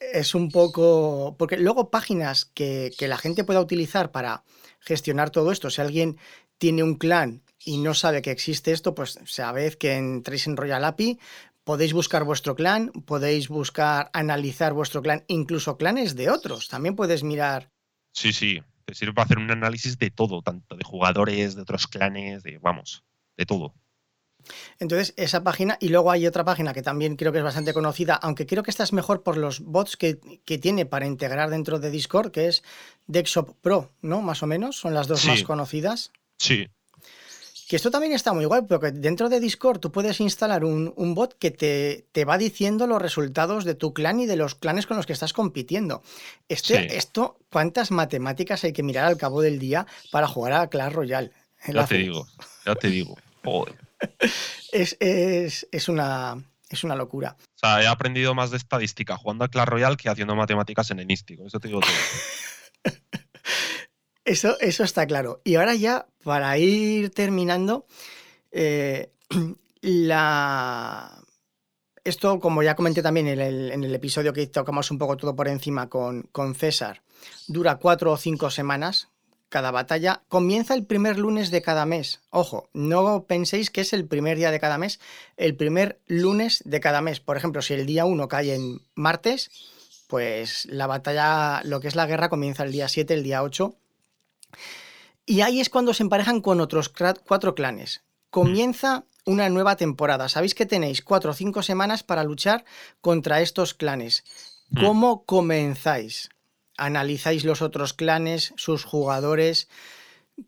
[0.00, 1.36] Es un poco.
[1.38, 4.44] Porque luego páginas que, la gente pueda utilizar para
[4.80, 6.16] gestionar todo esto, si alguien
[6.58, 10.84] tiene un clan y no sabe que existe esto, pues sabed que entréis en Royal
[10.84, 11.20] API,
[11.62, 16.68] podéis buscar vuestro clan, podéis buscar, analizar vuestro clan, incluso clanes de otros.
[16.68, 17.70] También puedes mirar.
[18.12, 18.62] Sí, sí.
[18.86, 22.58] Te sirve para hacer un análisis de todo, tanto de jugadores, de otros clanes, de
[22.58, 23.04] vamos,
[23.36, 23.74] de todo.
[24.78, 28.14] Entonces, esa página, y luego hay otra página que también creo que es bastante conocida,
[28.14, 30.14] aunque creo que esta es mejor por los bots que,
[30.60, 32.62] tiene para integrar dentro de Discord, que es
[33.06, 34.20] Dexop Pro, ¿no?
[34.20, 36.12] Más o menos, son las dos más conocidas.
[36.38, 36.68] Sí.
[37.68, 41.38] Que esto también está muy guay, porque dentro de Discord tú puedes instalar un, bot
[41.38, 44.98] que te, te, va diciendo los resultados de tu clan y de los clanes con
[44.98, 46.02] los que estás compitiendo.
[46.48, 50.92] Este, Esto, ¿cuántas matemáticas hay que mirar al cabo del día para jugar a Clash
[50.92, 51.30] Royale?
[51.66, 52.26] Ya te digo,
[52.66, 53.16] ya te digo.
[53.44, 53.76] Joder.
[54.72, 57.36] es, una, es una locura.
[57.38, 61.00] O sea, he aprendido más de estadística jugando a Clash Royale que haciendo matemáticas en
[61.00, 61.46] Enístico.
[61.46, 61.90] Eso te digo todo.
[64.24, 65.40] eso, eso está claro.
[65.44, 67.86] Y ahora ya, para ir terminando,
[68.50, 69.12] eh,
[69.80, 71.18] la...
[72.04, 75.88] Esto, como ya comenté también en el, episodio que tocamos un poco todo por encima
[75.88, 77.04] con, con César,
[77.46, 79.11] dura cuatro o cinco semanas,
[79.52, 82.20] cada batalla comienza el primer lunes de cada mes.
[82.30, 84.98] Ojo, no penséis que es el primer día de cada mes,
[85.36, 87.20] el primer lunes de cada mes.
[87.20, 89.50] Por ejemplo, si el día 1 cae en martes,
[90.08, 93.76] pues la batalla, lo que es la guerra, comienza el día 7, el día 8.
[95.26, 98.00] Y ahí es cuando se emparejan con otros cuatro clanes.
[98.30, 100.30] Comienza una nueva temporada.
[100.30, 102.64] Sabéis que tenéis cuatro o cinco semanas para luchar
[103.02, 104.24] contra estos clanes.
[104.70, 104.80] Hmm.
[104.86, 106.30] ¿Cómo comenzáis?
[106.84, 109.68] Analizáis los otros clanes, sus jugadores.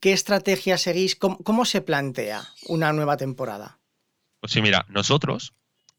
[0.01, 1.17] ¿Qué estrategia seguís?
[1.17, 3.79] ¿Cómo, se plantea una nueva temporada?
[4.41, 5.55] Pues sí, mira, nosotros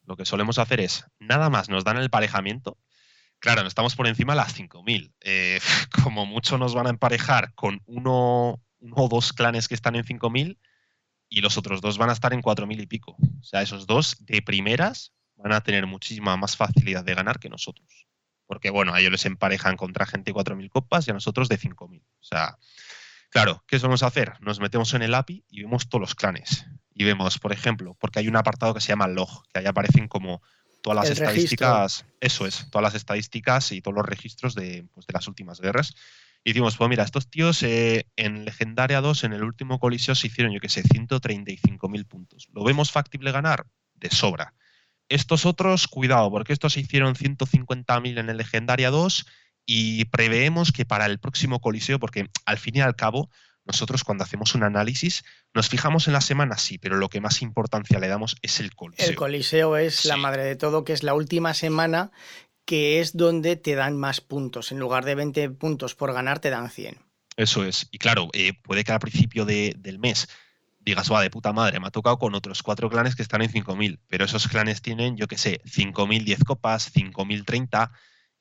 [0.05, 2.77] lo que solemos hacer es, nada más nos dan el emparejamiento.
[3.39, 5.13] Claro, no estamos por encima de las 5.000.
[5.21, 5.59] Eh,
[6.03, 10.57] como mucho nos van a emparejar con uno, o dos clanes que están en 5.000
[11.29, 13.15] y los otros dos van a estar en 4.000 y pico.
[13.39, 17.49] O sea, esos dos de primeras van a tener muchísima más facilidad de ganar que
[17.49, 18.05] nosotros
[18.45, 21.60] porque bueno, a ellos les emparejan contra gente de 4.000 copas y a nosotros de
[21.60, 22.01] 5.000.
[22.01, 22.58] O sea,
[23.29, 24.34] claro, ¿qué solemos hacer?
[24.41, 26.65] Nos metemos en el API y vemos todos los clanes.
[26.93, 30.08] Y vemos, por ejemplo, porque hay un apartado que se llama log, que ahí aparecen
[30.08, 30.41] como
[30.81, 35.13] todas las estadísticas, eso es, todas las estadísticas y todos los registros de, pues, de
[35.13, 35.95] las últimas guerras.
[36.43, 40.27] Y decimos, pues mira, estos tíos eh, en Legendaria 2, en el último coliseo, se
[40.27, 42.47] hicieron, yo qué sé, 135.000 puntos.
[42.53, 43.65] ¿Lo vemos factible ganar?
[43.95, 44.53] De sobra.
[45.09, 49.25] Estos otros, cuidado, porque estos se hicieron 150.000 en el Legendaria 2
[49.65, 53.29] y preveemos que para el próximo coliseo, porque al fin y al cabo,
[53.65, 57.41] nosotros cuando hacemos un análisis nos fijamos en la semana, sí, pero lo que más
[57.41, 59.09] importancia le damos es el coliseo.
[59.09, 62.11] El coliseo es la madre de todo, que es la última semana
[62.65, 64.71] que es donde te dan más puntos.
[64.71, 66.97] En lugar de 20 puntos por ganar, te dan 100.
[67.37, 67.87] Eso es.
[67.91, 70.27] Y claro, eh, puede que al principio del mes
[70.85, 73.51] digas, va, de puta madre, me ha tocado con otros cuatro clanes que están en
[73.51, 77.91] 5.000, pero esos clanes tienen, yo qué sé, 5.010 copas, 5.030.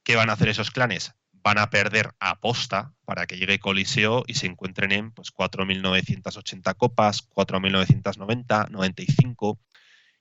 [0.02, 1.14] ¿Qué van a hacer esos clanes?
[1.32, 7.28] Van a perder aposta para que llegue Coliseo y se encuentren en pues, 4.980 copas,
[7.30, 9.58] 4.990, 95.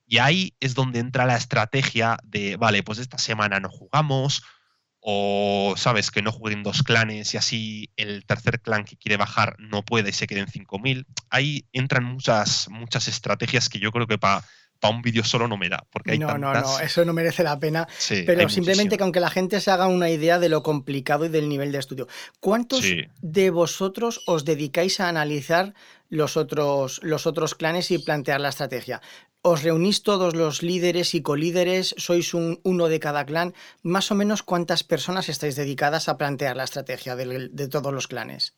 [0.06, 4.42] Y ahí es donde entra la estrategia de, vale, pues esta semana no jugamos,
[5.06, 9.54] o sabes que no jueguen dos clanes y así el tercer clan que quiere bajar
[9.58, 11.06] no puede y se quede en 5000.
[11.28, 14.42] Ahí entran muchas, muchas estrategias que yo creo que para
[14.90, 15.84] un vídeo solo no me da.
[15.90, 17.86] Porque hay no, no, no, eso no merece la pena.
[18.24, 21.50] pero simplemente que aunque la gente se haga una idea de lo complicado y del
[21.50, 22.08] nivel de estudio.
[22.40, 22.82] ¿Cuántos
[23.20, 25.74] de vosotros os dedicáis a analizar
[26.08, 29.02] los otros, los otros clanes y plantear la estrategia?
[29.46, 31.94] ¿Os reunís todos los líderes y colíderes?
[31.98, 33.52] ¿Sois un, uno de cada clan?
[33.82, 38.54] Más o menos cuántas personas estáis dedicadas a plantear la estrategia de, todos los clanes.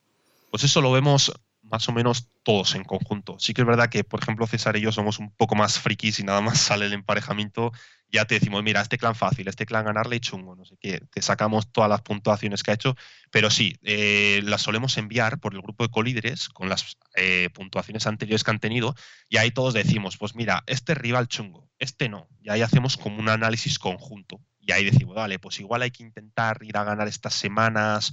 [0.52, 1.32] Pues eso lo vemos
[1.70, 3.36] más o menos todos en conjunto.
[3.38, 6.20] Sí que es verdad que, por ejemplo, César y yo somos un poco más frikis
[6.20, 7.72] y nada más sale el emparejamiento
[8.12, 11.22] ya te decimos, mira, este clan fácil, este clan ganarle chungo, no sé qué, te
[11.22, 12.96] sacamos todas las puntuaciones que ha hecho,
[13.30, 18.06] pero sí, eh, las solemos enviar por el grupo de colíderes con las eh, puntuaciones
[18.06, 18.94] anteriores que han tenido
[19.28, 23.18] y ahí todos decimos, pues mira, este rival chungo, este no, y ahí hacemos como
[23.18, 27.08] un análisis conjunto y ahí decimos, vale, pues igual hay que intentar ir a ganar
[27.08, 28.12] estas semanas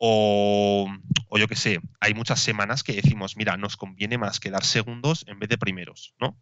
[0.00, 0.88] o,
[1.28, 5.24] o, yo qué sé, hay muchas semanas que decimos, mira, nos conviene más quedar segundos
[5.28, 6.36] en vez de primeros, ¿no?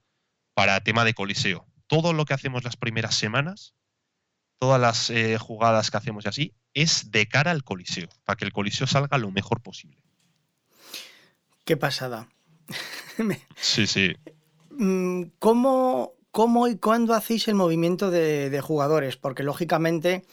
[0.55, 3.75] Para tema de coliseo todo lo que hacemos las primeras semanas,
[4.59, 8.44] todas las eh, jugadas que hacemos y así, es de cara al coliseo, para que
[8.44, 10.01] el coliseo salga lo mejor posible.
[11.64, 12.29] Qué pasada.
[13.57, 14.14] sí, sí.
[14.71, 19.16] Mm, ¿Cómo, ¿Cómo, y cuándo hacéis el movimiento de, jugadores?
[19.16, 20.25] Porque lógicamente...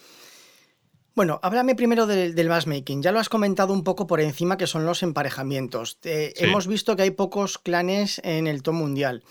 [1.16, 3.02] Bueno, háblame primero del, matchmaking.
[3.02, 5.98] Ya lo has comentado un poco por encima que son los emparejamientos.
[6.04, 9.24] Hemos visto que hay pocos clanes en el top mundial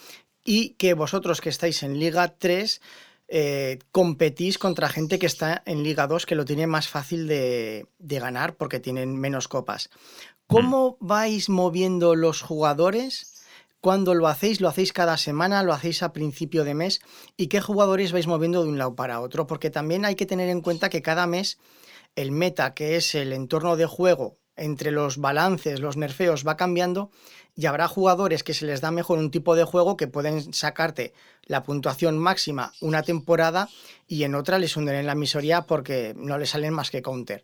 [0.43, 2.81] y que vosotros que estáis en Liga 3
[3.27, 7.87] eh, competís contra gente que está en Liga 2 que lo tiene más fácil de,
[7.99, 9.91] ganar porque tienen menos copas.
[10.47, 11.05] ¿Cómo mm.
[11.05, 13.34] vais moviendo los jugadores?
[13.81, 14.61] ¿Cuándo lo hacéis?
[14.61, 15.63] ¿Lo hacéis cada semana?
[15.63, 17.01] ¿Lo hacéis a principio de mes?
[17.37, 19.45] ¿Y qué jugadores vais moviendo de un lado para otro?
[19.45, 21.59] Porque también hay que tener en cuenta que cada mes
[22.15, 27.11] el meta, que es el entorno de juego entre los balances, los nerfeos, va cambiando
[27.55, 31.13] y habrá jugadores que se les da mejor un tipo de juego que pueden sacarte
[31.43, 33.69] la puntuación máxima una temporada
[34.07, 37.43] y en otra les hunden en la miseria porque no les salen más que counter.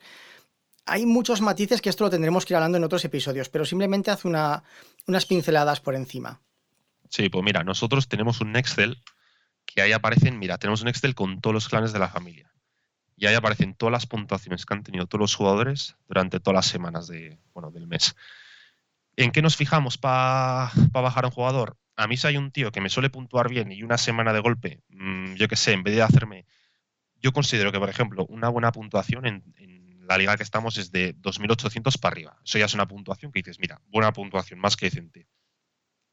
[0.86, 4.12] Hay muchos matices que esto lo tendremos que ir hablando en otros episodios, pero simplemente
[4.12, 4.64] hace una,
[5.08, 6.42] unas pinceladas por encima.
[7.10, 9.02] Sí, pues mira, nosotros tenemos un Excel
[9.66, 12.52] que ahí aparecen, mira, tenemos un Excel con todos los clanes de la familia.
[13.16, 16.66] Y ahí aparecen todas las puntuaciones que han tenido todos los jugadores durante todas las
[16.66, 18.16] semanas de, bueno, del mes.
[19.16, 21.78] ¿En qué nos fijamos para bajar a un jugador?
[21.96, 24.40] A mí si hay un tío que me suele puntuar bien y una semana de
[24.40, 26.46] golpe, mm, yo qué sé, en vez de hacerme...
[27.22, 29.44] Yo considero que, por ejemplo, una buena puntuación en,
[30.02, 32.40] la liga que estamos es de 2.800 para arriba.
[32.44, 35.28] Eso ya es una puntuación que dices, mira, buena puntuación, más que decente.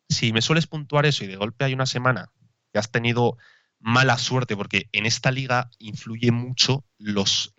[0.09, 2.33] Si me sueles puntuar eso y de golpe hay una semana
[2.73, 3.37] que has tenido
[3.81, 7.55] mala suerte, porque en esta liga influye mucho los,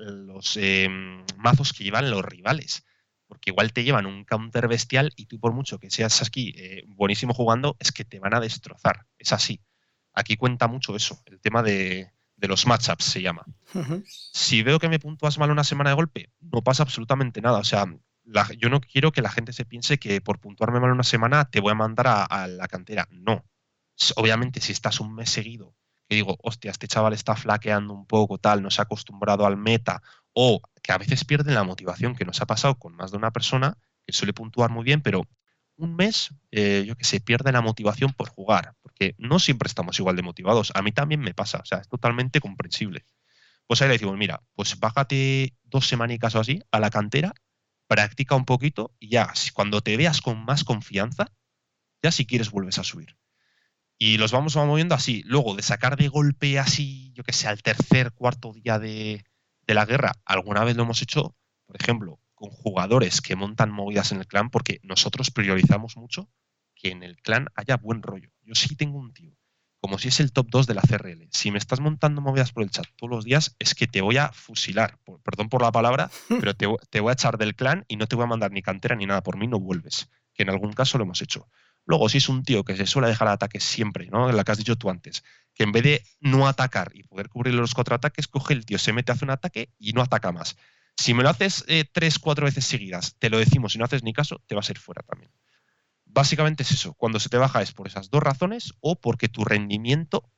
[0.55, 2.83] em, mazos que llevan los rivales
[3.29, 6.83] porque igual te llevan un counter bestial y tú por mucho que seas aquí eh,
[6.87, 9.05] buenísimo jugando, es que te van a destrozar.
[9.19, 9.61] Es así.
[10.13, 12.11] Aquí cuenta mucho eso, el tema de,
[12.47, 13.45] los matchups se llama.
[14.05, 17.59] Si veo que me puntúas mal una semana de golpe, no pasa absolutamente nada.
[17.59, 17.85] O sea,
[18.57, 21.59] yo no quiero que la gente se piense que por puntuarme mal una semana te
[21.59, 23.07] voy a mandar a, a la cantera.
[23.11, 23.45] No.
[24.15, 25.75] Obviamente, si estás un mes seguido
[26.09, 29.57] que digo, hostia, este chaval está flaqueando un poco, tal, no se ha acostumbrado al
[29.57, 30.01] meta,
[30.33, 33.29] o que a veces pierden la motivación, que nos ha pasado con más de una
[33.31, 35.27] persona que suele puntuar muy bien, pero
[35.79, 39.97] un mes, eh, yo que sé, pierde la motivación por jugar, porque no siempre estamos
[39.99, 40.71] igual de motivados.
[40.75, 43.05] A mí también me pasa, o sea, es totalmente comprensible.
[43.67, 47.33] Pues ahí le decimos, mira, pues bájate dos semanicas o así a la cantera,
[47.87, 51.31] practica un poquito y ya, cuando te veas con más confianza,
[52.01, 53.17] ya si quieres vuelves a subir.
[53.97, 55.23] Y los vamos moviendo así.
[55.25, 59.25] Luego, de sacar de golpe así, yo que sé, al tercer, cuarto día de,
[59.67, 64.19] la guerra, alguna vez lo hemos hecho, por ejemplo, con jugadores que montan movidas en
[64.19, 66.29] el clan porque nosotros priorizamos mucho
[66.73, 68.29] que en el clan haya buen rollo.
[68.43, 69.35] Yo sí tengo un tío,
[69.81, 71.27] como si es el top 2 de la CRL.
[71.31, 74.15] Si me estás montando movidas por el chat todos los días, es que te voy
[74.15, 74.97] a fusilar.
[75.21, 78.15] perdón por la palabra, pero te, te, voy a echar del clan y no te
[78.15, 79.21] voy a mandar ni cantera ni nada.
[79.21, 80.09] Por mí no vuelves.
[80.33, 81.49] Que en algún caso lo hemos hecho.
[81.85, 84.29] Luego, si es un tío que se suele dejar ataques siempre, ¿no?
[84.29, 87.27] En la que has dicho tú antes, que en vez de no atacar y poder
[87.27, 90.31] cubrir los cuatro ataques, coge el tío, se mete, hace un ataque y no ataca
[90.31, 90.55] más.
[90.99, 94.03] Si me lo haces eh, tres, cuatro veces seguidas, te lo decimos y no haces
[94.03, 95.31] ni caso, te vas a ir fuera también.
[96.03, 96.93] Básicamente es eso.
[96.93, 100.29] Cuando se te baja es por esas dos razones o porque tu rendimiento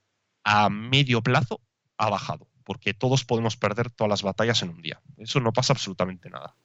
[0.44, 1.62] a medio plazo
[1.98, 2.48] ha bajado.
[2.64, 5.02] Porque todos podemos perder todas las batallas en un día.
[5.18, 6.56] Eso no pasa absolutamente nada.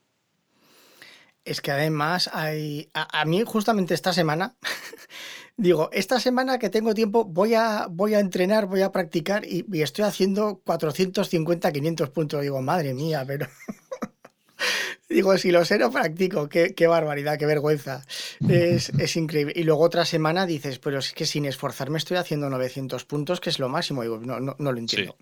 [1.46, 2.90] Es que además hay.
[2.92, 4.56] A, mí, justamente esta semana,
[5.56, 9.64] digo, esta semana que tengo tiempo, voy a, voy a entrenar, voy a practicar y,
[9.80, 12.42] estoy haciendo 450, 500 puntos.
[12.42, 13.46] Digo, madre mía, pero.
[15.08, 16.48] Digo, si lo sé, no practico.
[16.48, 18.04] Qué, barbaridad, qué vergüenza.
[18.48, 19.52] Es, increíble.
[19.56, 23.50] Y luego otra semana dices, pero es que sin esforzarme estoy haciendo 900 puntos, que
[23.50, 24.02] es lo máximo.
[24.02, 25.16] Digo, no, no, no lo entiendo.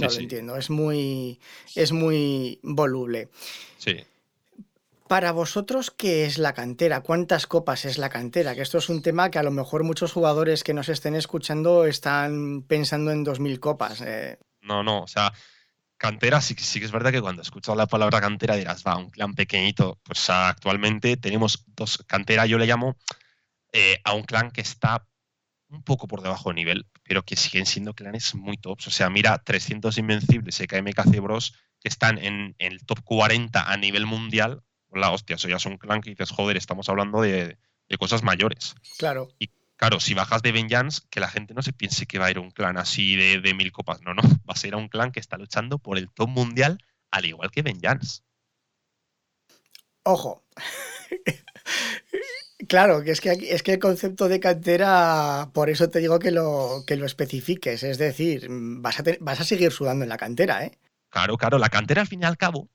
[0.00, 0.56] no lo entiendo.
[0.56, 1.38] Es muy,
[1.76, 3.28] es muy voluble.
[3.78, 3.96] Sí.
[5.12, 7.02] Para vosotros, ¿qué es la cantera?
[7.02, 8.54] ¿Cuántas copas es la cantera?
[8.54, 11.84] Que esto es un tema que a lo mejor muchos jugadores que nos estén escuchando
[11.84, 14.00] están pensando en 2.000 copas.
[14.00, 14.38] Eh.
[14.62, 15.30] No, no, o sea,
[15.98, 19.34] cantera sí, que es verdad que cuando escuchas la palabra cantera dirás, va, un clan
[19.34, 20.00] pequeñito.
[20.02, 22.96] Pues actualmente tenemos dos, cantera yo le llamo
[23.70, 25.06] eh, a un clan que está
[25.68, 28.86] un poco por debajo de nivel, pero que siguen siendo clanes muy tops.
[28.86, 34.06] O sea, mira, 300 Invencibles, EKMKC Bros, que están en el top 40 a nivel
[34.06, 34.62] mundial,
[35.00, 37.58] la hostia, eso ya es un clan que dices, joder, estamos hablando de,
[37.98, 38.74] cosas mayores.
[38.98, 39.28] Claro.
[39.38, 42.30] Y claro, si bajas de Vengeance, que la gente no se piense que va a
[42.30, 44.00] ir a un clan así de, mil copas.
[44.02, 44.22] No, no.
[44.48, 46.78] Va a ser a un clan que está luchando por el top mundial,
[47.10, 48.22] al igual que Vengeance.
[50.04, 50.44] Ojo.
[52.68, 56.30] Claro, que es que, es que el concepto de cantera, por eso te digo que
[56.30, 57.82] lo, que lo especifiques.
[57.82, 60.78] Es decir, vas a, vas a seguir sudando en la cantera, ¿eh?
[61.10, 61.58] Claro, claro.
[61.58, 62.68] La cantera, al fin y al cabo,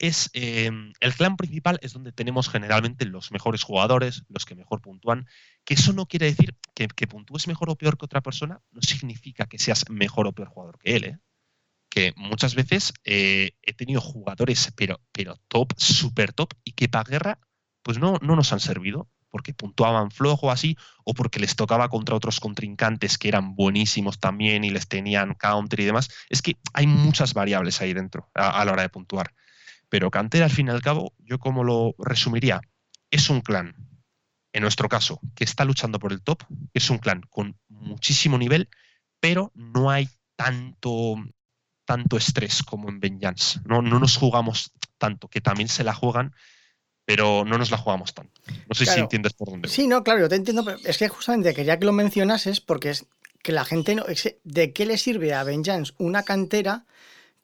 [0.00, 4.80] es em, el clan principal es donde tenemos generalmente los mejores jugadores, los que mejor
[4.80, 5.26] puntúan,
[5.64, 8.80] que eso no quiere decir que, que puntúes mejor o peor que otra persona, no
[8.80, 11.18] significa que seas mejor o peor jugador que él, ¿eh?
[11.90, 17.04] que muchas veces eh, he tenido jugadores pero, pero top, super top, y que para
[17.04, 17.38] guerra
[17.82, 22.16] pues no, no nos han servido, porque puntuaban flojo así, o porque les tocaba contra
[22.16, 26.10] otros contrincantes que eran buenísimos también y les tenían counter y demás.
[26.30, 29.32] Es que hay muchas variables ahí dentro a la hora de puntuar.
[29.90, 32.62] Pero Cantera, al fin y al cabo, yo como lo resumiría,
[33.10, 33.74] es un clan,
[34.52, 38.70] en nuestro caso, que está luchando por el top, es un clan con muchísimo nivel,
[39.20, 41.16] pero no hay tanto,
[41.84, 43.60] tanto estrés como en Vengeance.
[43.64, 46.32] No, no nos jugamos tanto, que también se la juegan,
[47.04, 48.40] pero no nos la jugamos tanto.
[48.68, 49.68] No sé si entiendes por dónde.
[49.68, 52.60] Sí, no, claro, yo te entiendo, pero es que justamente quería que lo mencionas es
[52.60, 53.06] porque es
[53.42, 54.04] que la gente no.
[54.44, 56.86] ¿De qué le sirve a Vengeance una cantera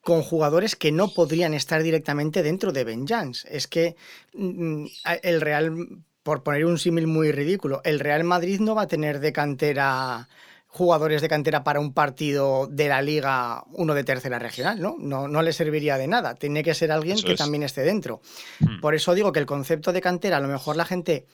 [0.07, 3.49] con jugadores que no podrían estar directamente dentro de Vengeance.
[3.51, 3.97] Es que
[4.35, 4.87] mm,
[5.25, 5.75] el Real,
[6.23, 10.29] por poner un símil muy ridículo, el Real Madrid no va a tener de cantera
[10.69, 14.95] jugadores de cantera para un partido de la liga, uno de tercera regional, ¿no?
[14.97, 16.37] No, no le serviría de nada.
[16.37, 18.21] Tiene que ser alguien que también esté dentro.
[18.61, 18.81] Hmm.
[18.81, 21.27] Por eso digo que el concepto de cantera, a lo mejor la gente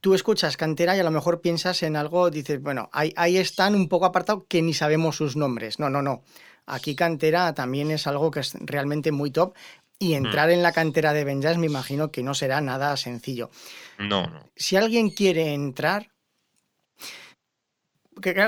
[0.00, 3.76] tú escuchas cantera y a lo mejor piensas en algo, dices, bueno, ahí, ahí, están
[3.76, 5.78] un poco apartados que ni sabemos sus nombres.
[5.78, 6.24] No, no, no.
[6.66, 9.54] Aquí cantera también es algo que es realmente muy top.
[9.98, 10.26] Y hmm.
[10.26, 13.50] entrar en la cantera de Benjas me imagino que no será nada sencillo.
[13.98, 14.50] No, no.
[14.54, 16.10] Si alguien quiere entrar,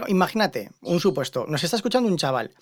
[0.09, 2.53] imagínate, un supuesto, nos está escuchando un chaval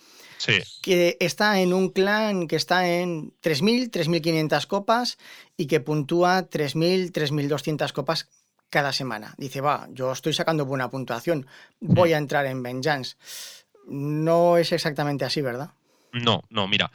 [0.83, 5.19] que está en un clan que está en 3.000, 3.500 copas
[5.57, 8.29] y que puntúa 3.000, 3.200 copas
[8.69, 9.35] cada semana.
[9.38, 11.47] Dice, va, yo estoy sacando buena puntuación,
[11.81, 12.14] voy hmm.
[12.14, 13.16] a entrar en Vengeance
[13.87, 15.70] no es exactamente así, ¿verdad?
[16.12, 16.90] No, no, mira,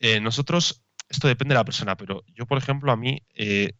[0.00, 3.72] eh, nosotros, esto depende de la persona, pero yo, por ejemplo, a mí eh,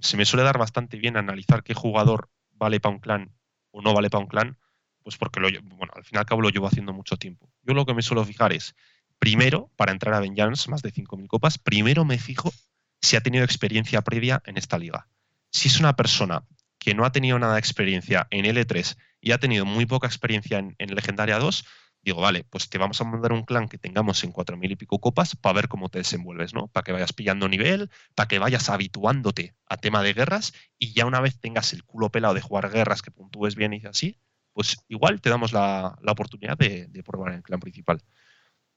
[0.00, 3.32] se me suele dar bastante bien analizar qué jugador vale para un clan
[3.70, 4.56] o no vale para un clan,
[5.02, 7.50] pues porque lo, bueno, al fin y al cabo lo llevo haciendo mucho tiempo.
[7.62, 8.74] Yo lo que me suelo fijar es,
[9.18, 12.52] primero, para entrar a Vengeance, más de 5.000 copas, primero me fijo
[13.00, 15.08] si ha tenido experiencia previa en esta liga.
[15.50, 16.44] Si es una persona
[16.78, 20.58] que no ha tenido nada de experiencia en L3 y ha tenido muy poca experiencia
[20.58, 21.64] en, en Legendaria 2,
[22.02, 24.76] digo, vale, pues te vamos a mandar un clan que tengamos en cuatro mil y
[24.76, 26.68] pico copas para ver cómo te desenvuelves, ¿no?
[26.68, 31.06] Para que vayas pillando nivel, para que vayas habituándote a tema de guerras y ya
[31.06, 34.18] una vez tengas el culo pelado de jugar guerras que puntúes bien y así,
[34.52, 38.02] pues igual te damos la, oportunidad de, probar en el clan principal.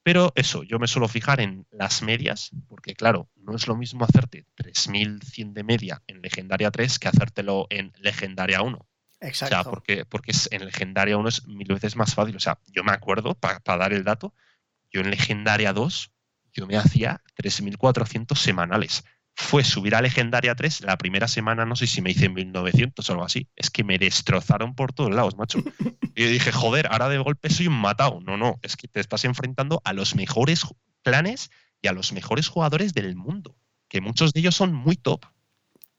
[0.04, 4.04] Pero eso, yo me suelo fijar en las medias, porque claro, no es lo mismo
[4.04, 8.88] hacerte 3100 de media en Legendaria 3 que hacértelo en Legendaria 1.
[9.22, 9.60] Exacto.
[9.60, 12.36] O sea, porque, porque es, en Legendaria 1 es mil veces más fácil.
[12.36, 14.34] O sea, yo me acuerdo, para dar el dato,
[14.92, 16.12] yo en Legendaria 2,
[16.54, 19.04] yo me hacía 3.400 semanales.
[19.34, 23.12] Fue subir a Legendaria 3, la primera semana no sé si me hice 1.900 o
[23.14, 23.48] algo así.
[23.56, 25.60] Es que me destrozaron por todos lados, macho.
[26.14, 28.20] Y yo dije, joder, ahora de golpe soy un matado.
[28.20, 30.66] No, no, es que te estás enfrentando a los mejores
[31.04, 31.52] clanes
[31.82, 33.56] y a los mejores jugadores del mundo,
[33.88, 35.26] que muchos de ellos son muy top.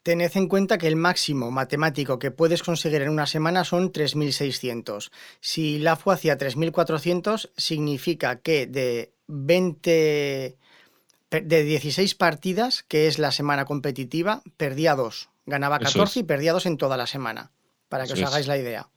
[0.03, 5.11] Tened en cuenta que el máximo matemático que puedes conseguir en una semana son 3.600.
[5.40, 10.57] Si LAFU hacía 3.400, significa que de 20
[11.30, 15.30] de 16 partidas, que es la semana competitiva, perdía dos.
[15.46, 17.53] Ganaba 14 y perdía dos en toda la semana,
[17.88, 18.88] para que os hagáis la idea.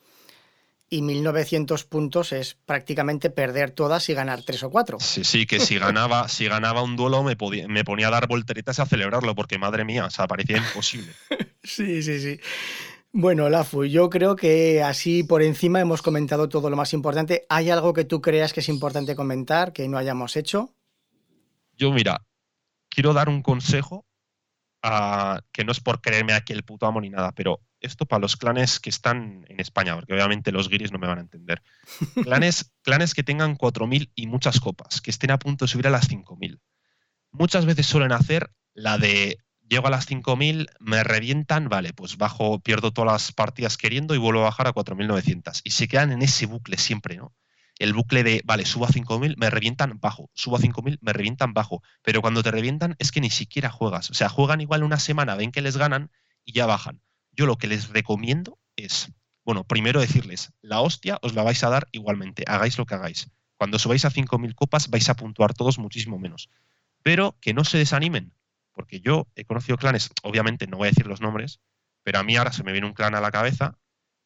[0.88, 5.00] Y 1900 puntos es prácticamente perder todas y ganar tres o cuatro.
[5.00, 7.36] Sí, sí, que si ganaba, si ganaba un duelo me,
[7.68, 11.12] me ponía a dar volteretas a celebrarlo, porque madre mía, o sea, parecía imposible.
[11.64, 12.40] sí, sí, sí.
[13.18, 17.46] Bueno, Lafu, yo creo que así por encima hemos comentado todo lo más importante.
[17.48, 20.76] ¿Hay algo que tú creas que es importante comentar que no hayamos hecho?
[21.78, 22.26] Yo, mira,
[22.90, 24.06] quiero dar un consejo
[25.52, 28.36] que no es por creerme aquí el puto amo ni nada, pero esto para los
[28.36, 31.62] clanes que están en España, porque obviamente los guiris no me van a entender.
[32.24, 35.92] Clanes, clanes que tengan 4.000 y muchas copas, que estén a punto de subir a
[35.92, 36.60] las 5.000.
[37.32, 42.60] Muchas veces suelen hacer la de llego a las 5.000, me revientan, vale, pues bajo,
[42.60, 45.62] pierdo todas las partidas queriendo y vuelvo a bajar a 4.900.
[45.64, 47.34] Y se quedan en ese bucle siempre, ¿no?
[47.78, 51.54] El bucle de, vale, subo a 5.000, me revientan bajo, subo a 5.000, me revientan
[51.54, 51.84] bajo.
[52.04, 54.10] Pero cuando te revientan es que ni siquiera juegas.
[54.10, 56.10] O sea, juegan igual una semana, ven que les ganan
[56.46, 57.02] y ya bajan.
[57.36, 59.12] Yo lo que les recomiendo es,
[59.44, 63.30] bueno, primero decirles, la hostia os la vais a dar igualmente, hagáis lo que hagáis.
[63.58, 66.50] Cuando subáis a 5.000 copas vais a puntuar todos muchísimo menos.
[67.04, 68.34] Pero que no se desanimen,
[68.74, 71.60] porque yo he conocido clanes, obviamente no voy a decir los nombres,
[72.04, 73.78] pero a mí ahora se me viene un clan a la cabeza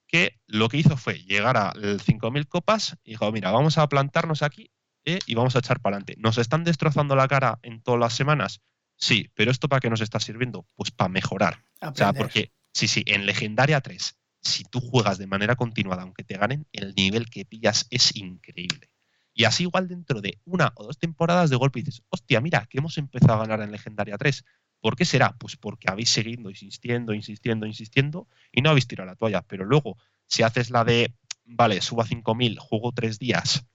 [0.07, 4.41] que lo que hizo fue llegar a 5.000 copas y dijo, mira, vamos a plantarnos
[4.41, 4.71] aquí
[5.05, 6.15] eh, y vamos a echar para adelante.
[6.17, 8.61] ¿Nos están destrozando la cara en todas las semanas?
[8.97, 10.65] Sí, pero ¿esto para qué nos está sirviendo?
[10.75, 11.63] Pues para mejorar.
[11.81, 16.23] O sea, porque, sí, sí, en Legendaria 3, si tú juegas de manera continuada, aunque
[16.23, 18.89] te ganen, el nivel que pillas es increíble.
[19.33, 22.77] Y así igual dentro de una o dos temporadas de golpe dices, hostia, mira, que
[22.77, 24.45] hemos empezado a ganar en Legendaria 3.
[24.79, 25.35] ¿Por qué será?
[25.37, 29.41] Pues porque habéis seguido insistiendo, insistiendo, insistiendo y no habéis tirado la toalla.
[29.41, 31.13] Pero luego, si haces la de,
[31.43, 33.65] vale, subo a 5.000, juego tres días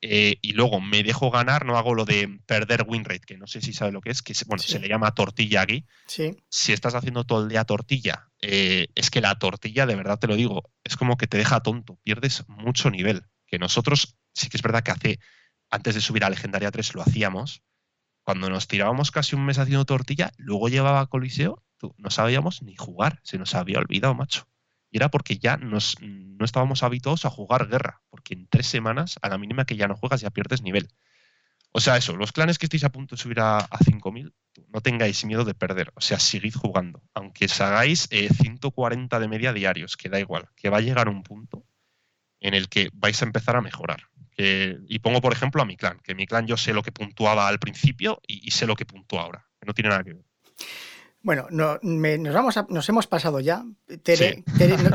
[0.00, 3.46] eh, y luego me dejo ganar, no hago lo de perder win rate, que no
[3.46, 5.84] sé si sabe lo que es, que bueno, se le llama tortilla aquí.
[6.06, 6.36] Sí.
[6.48, 10.28] Si estás haciendo todo el día tortilla, eh, es que la tortilla, de verdad te
[10.28, 13.22] lo digo, es como que te deja tonto, pierdes mucho nivel.
[13.46, 15.20] Que nosotros sí que es verdad que hace,
[15.70, 17.62] antes de subir a Legendaria 3 lo hacíamos,
[18.22, 21.64] cuando nos tirábamos casi un mes haciendo tortilla, luego llevaba Coliseo,
[21.96, 24.46] no sabíamos ni jugar, se nos había olvidado, macho.
[24.90, 29.18] Y era porque ya nos, no estábamos habituados a jugar guerra, porque en tres semanas,
[29.22, 30.88] a la mínima que ya no juegas, ya pierdes nivel.
[31.72, 34.32] O sea, eso, los clanes que estéis a punto de subir a, a 5.000,
[34.68, 35.92] no tengáis miedo de perder.
[35.94, 37.02] O sea, seguid jugando.
[37.12, 41.08] Aunque os hagáis 140 eh, de media diarios, que da igual, que va a llegar
[41.08, 41.66] un punto
[42.40, 44.08] en el que vais a empezar a mejorar
[44.38, 47.48] y pongo, por ejemplo, a mi clan, que mi clan yo sé lo que puntuaba
[47.48, 50.24] al principio y, sé lo que puntúa ahora, que no tiene nada que ver.
[51.20, 53.64] Bueno, nos, vamos nos hemos pasado ya.
[54.02, 54.44] Tere,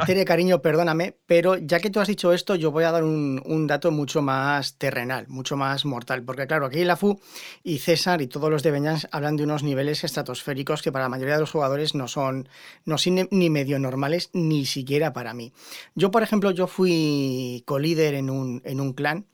[0.05, 3.67] Tere, cariño, perdóname, pero ya que tú has dicho esto, yo voy a dar un,
[3.67, 7.19] dato mucho más terrenal, mucho más mortal, porque claro, aquí la FU
[7.61, 11.09] y César y todos los de Beñans hablan de unos niveles estratosféricos que para la
[11.09, 12.47] mayoría de los jugadores no son,
[12.85, 15.51] no son ni medio normales, ni siquiera para mí.
[15.93, 19.27] Yo, por ejemplo, yo fui colíder en un, en un clan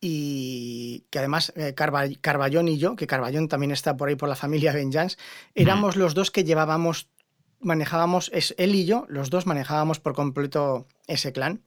[0.00, 4.36] y que además eh, Carballón y yo, que Carballón también está por ahí por la
[4.36, 5.16] familia Vengeance,
[5.54, 7.08] éramos los dos que llevábamos,
[7.60, 11.62] manejábamos, es él y yo, los dos manejábamos por completo ese clan.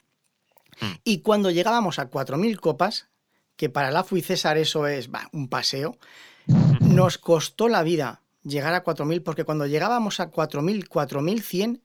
[0.79, 0.91] Mm.
[1.03, 3.09] Y cuando llegábamos a 4.000 copas,
[3.55, 5.97] que para la y César eso es un paseo,
[6.79, 11.81] nos costó la vida llegar a 4.000 porque cuando llegábamos a 4.000, 4.100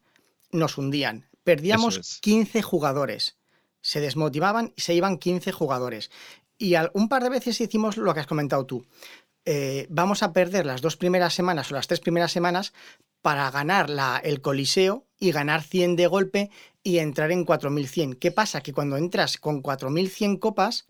[0.53, 1.28] nos hundían.
[1.42, 3.36] Perdíamos 15 jugadores
[3.85, 6.11] se desmotivaban y se iban 15 jugadores.
[6.57, 8.87] Y un par de veces hicimos lo que has comentado tú.
[9.45, 12.72] Eh, vamos a perder las dos primeras semanas o las tres primeras semanas
[13.20, 16.51] para ganar la, el coliseo y ganar 100 de golpe
[16.82, 18.14] y entrar en 4100.
[18.14, 18.62] ¿Qué pasa?
[18.62, 20.87] Que cuando entras con 4100 copas,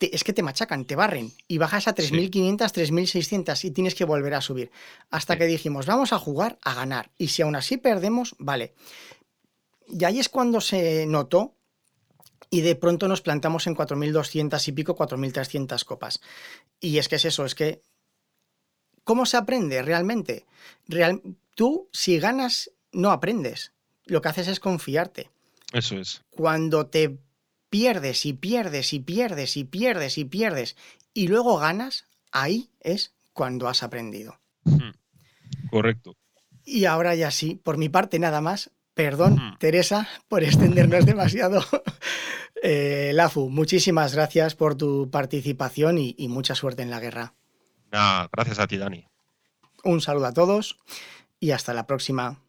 [0.00, 4.32] es que te machacan, te barren y bajas a 3500, 3600 y tienes que volver
[4.32, 4.70] a subir.
[5.10, 7.10] Hasta que dijimos, vamos a jugar a ganar.
[7.18, 8.72] Y si aún así perdemos, vale.
[9.86, 11.54] Y ahí es cuando se notó
[12.50, 16.20] y de pronto nos plantamos en 4.200 y pico, 4.300 copas.
[16.80, 17.82] Y es que es eso, es que...
[19.04, 20.46] ¿Cómo se aprende realmente?
[20.88, 21.20] Real,
[21.54, 23.72] tú, si ganas, no aprendes.
[24.06, 25.30] Lo que haces es confiarte.
[25.72, 26.22] Eso es.
[26.30, 27.18] Cuando te
[27.68, 30.76] pierdes y pierdes y pierdes y pierdes y pierdes
[31.12, 34.38] y luego ganas, ahí es cuando has aprendido.
[34.64, 34.92] Hmm.
[35.70, 36.16] Correcto.
[36.64, 38.70] Y ahora ya sí, por mi parte nada más.
[38.94, 39.56] Perdón.
[39.58, 41.62] Teresa, por extendernos demasiado.
[42.62, 47.34] eh, Lafu, muchísimas gracias por tu participación y, y mucha suerte en la guerra.
[47.90, 49.06] Nah, gracias a ti, Dani.
[49.82, 50.78] Un saludo a todos
[51.40, 52.40] y hasta la próxima.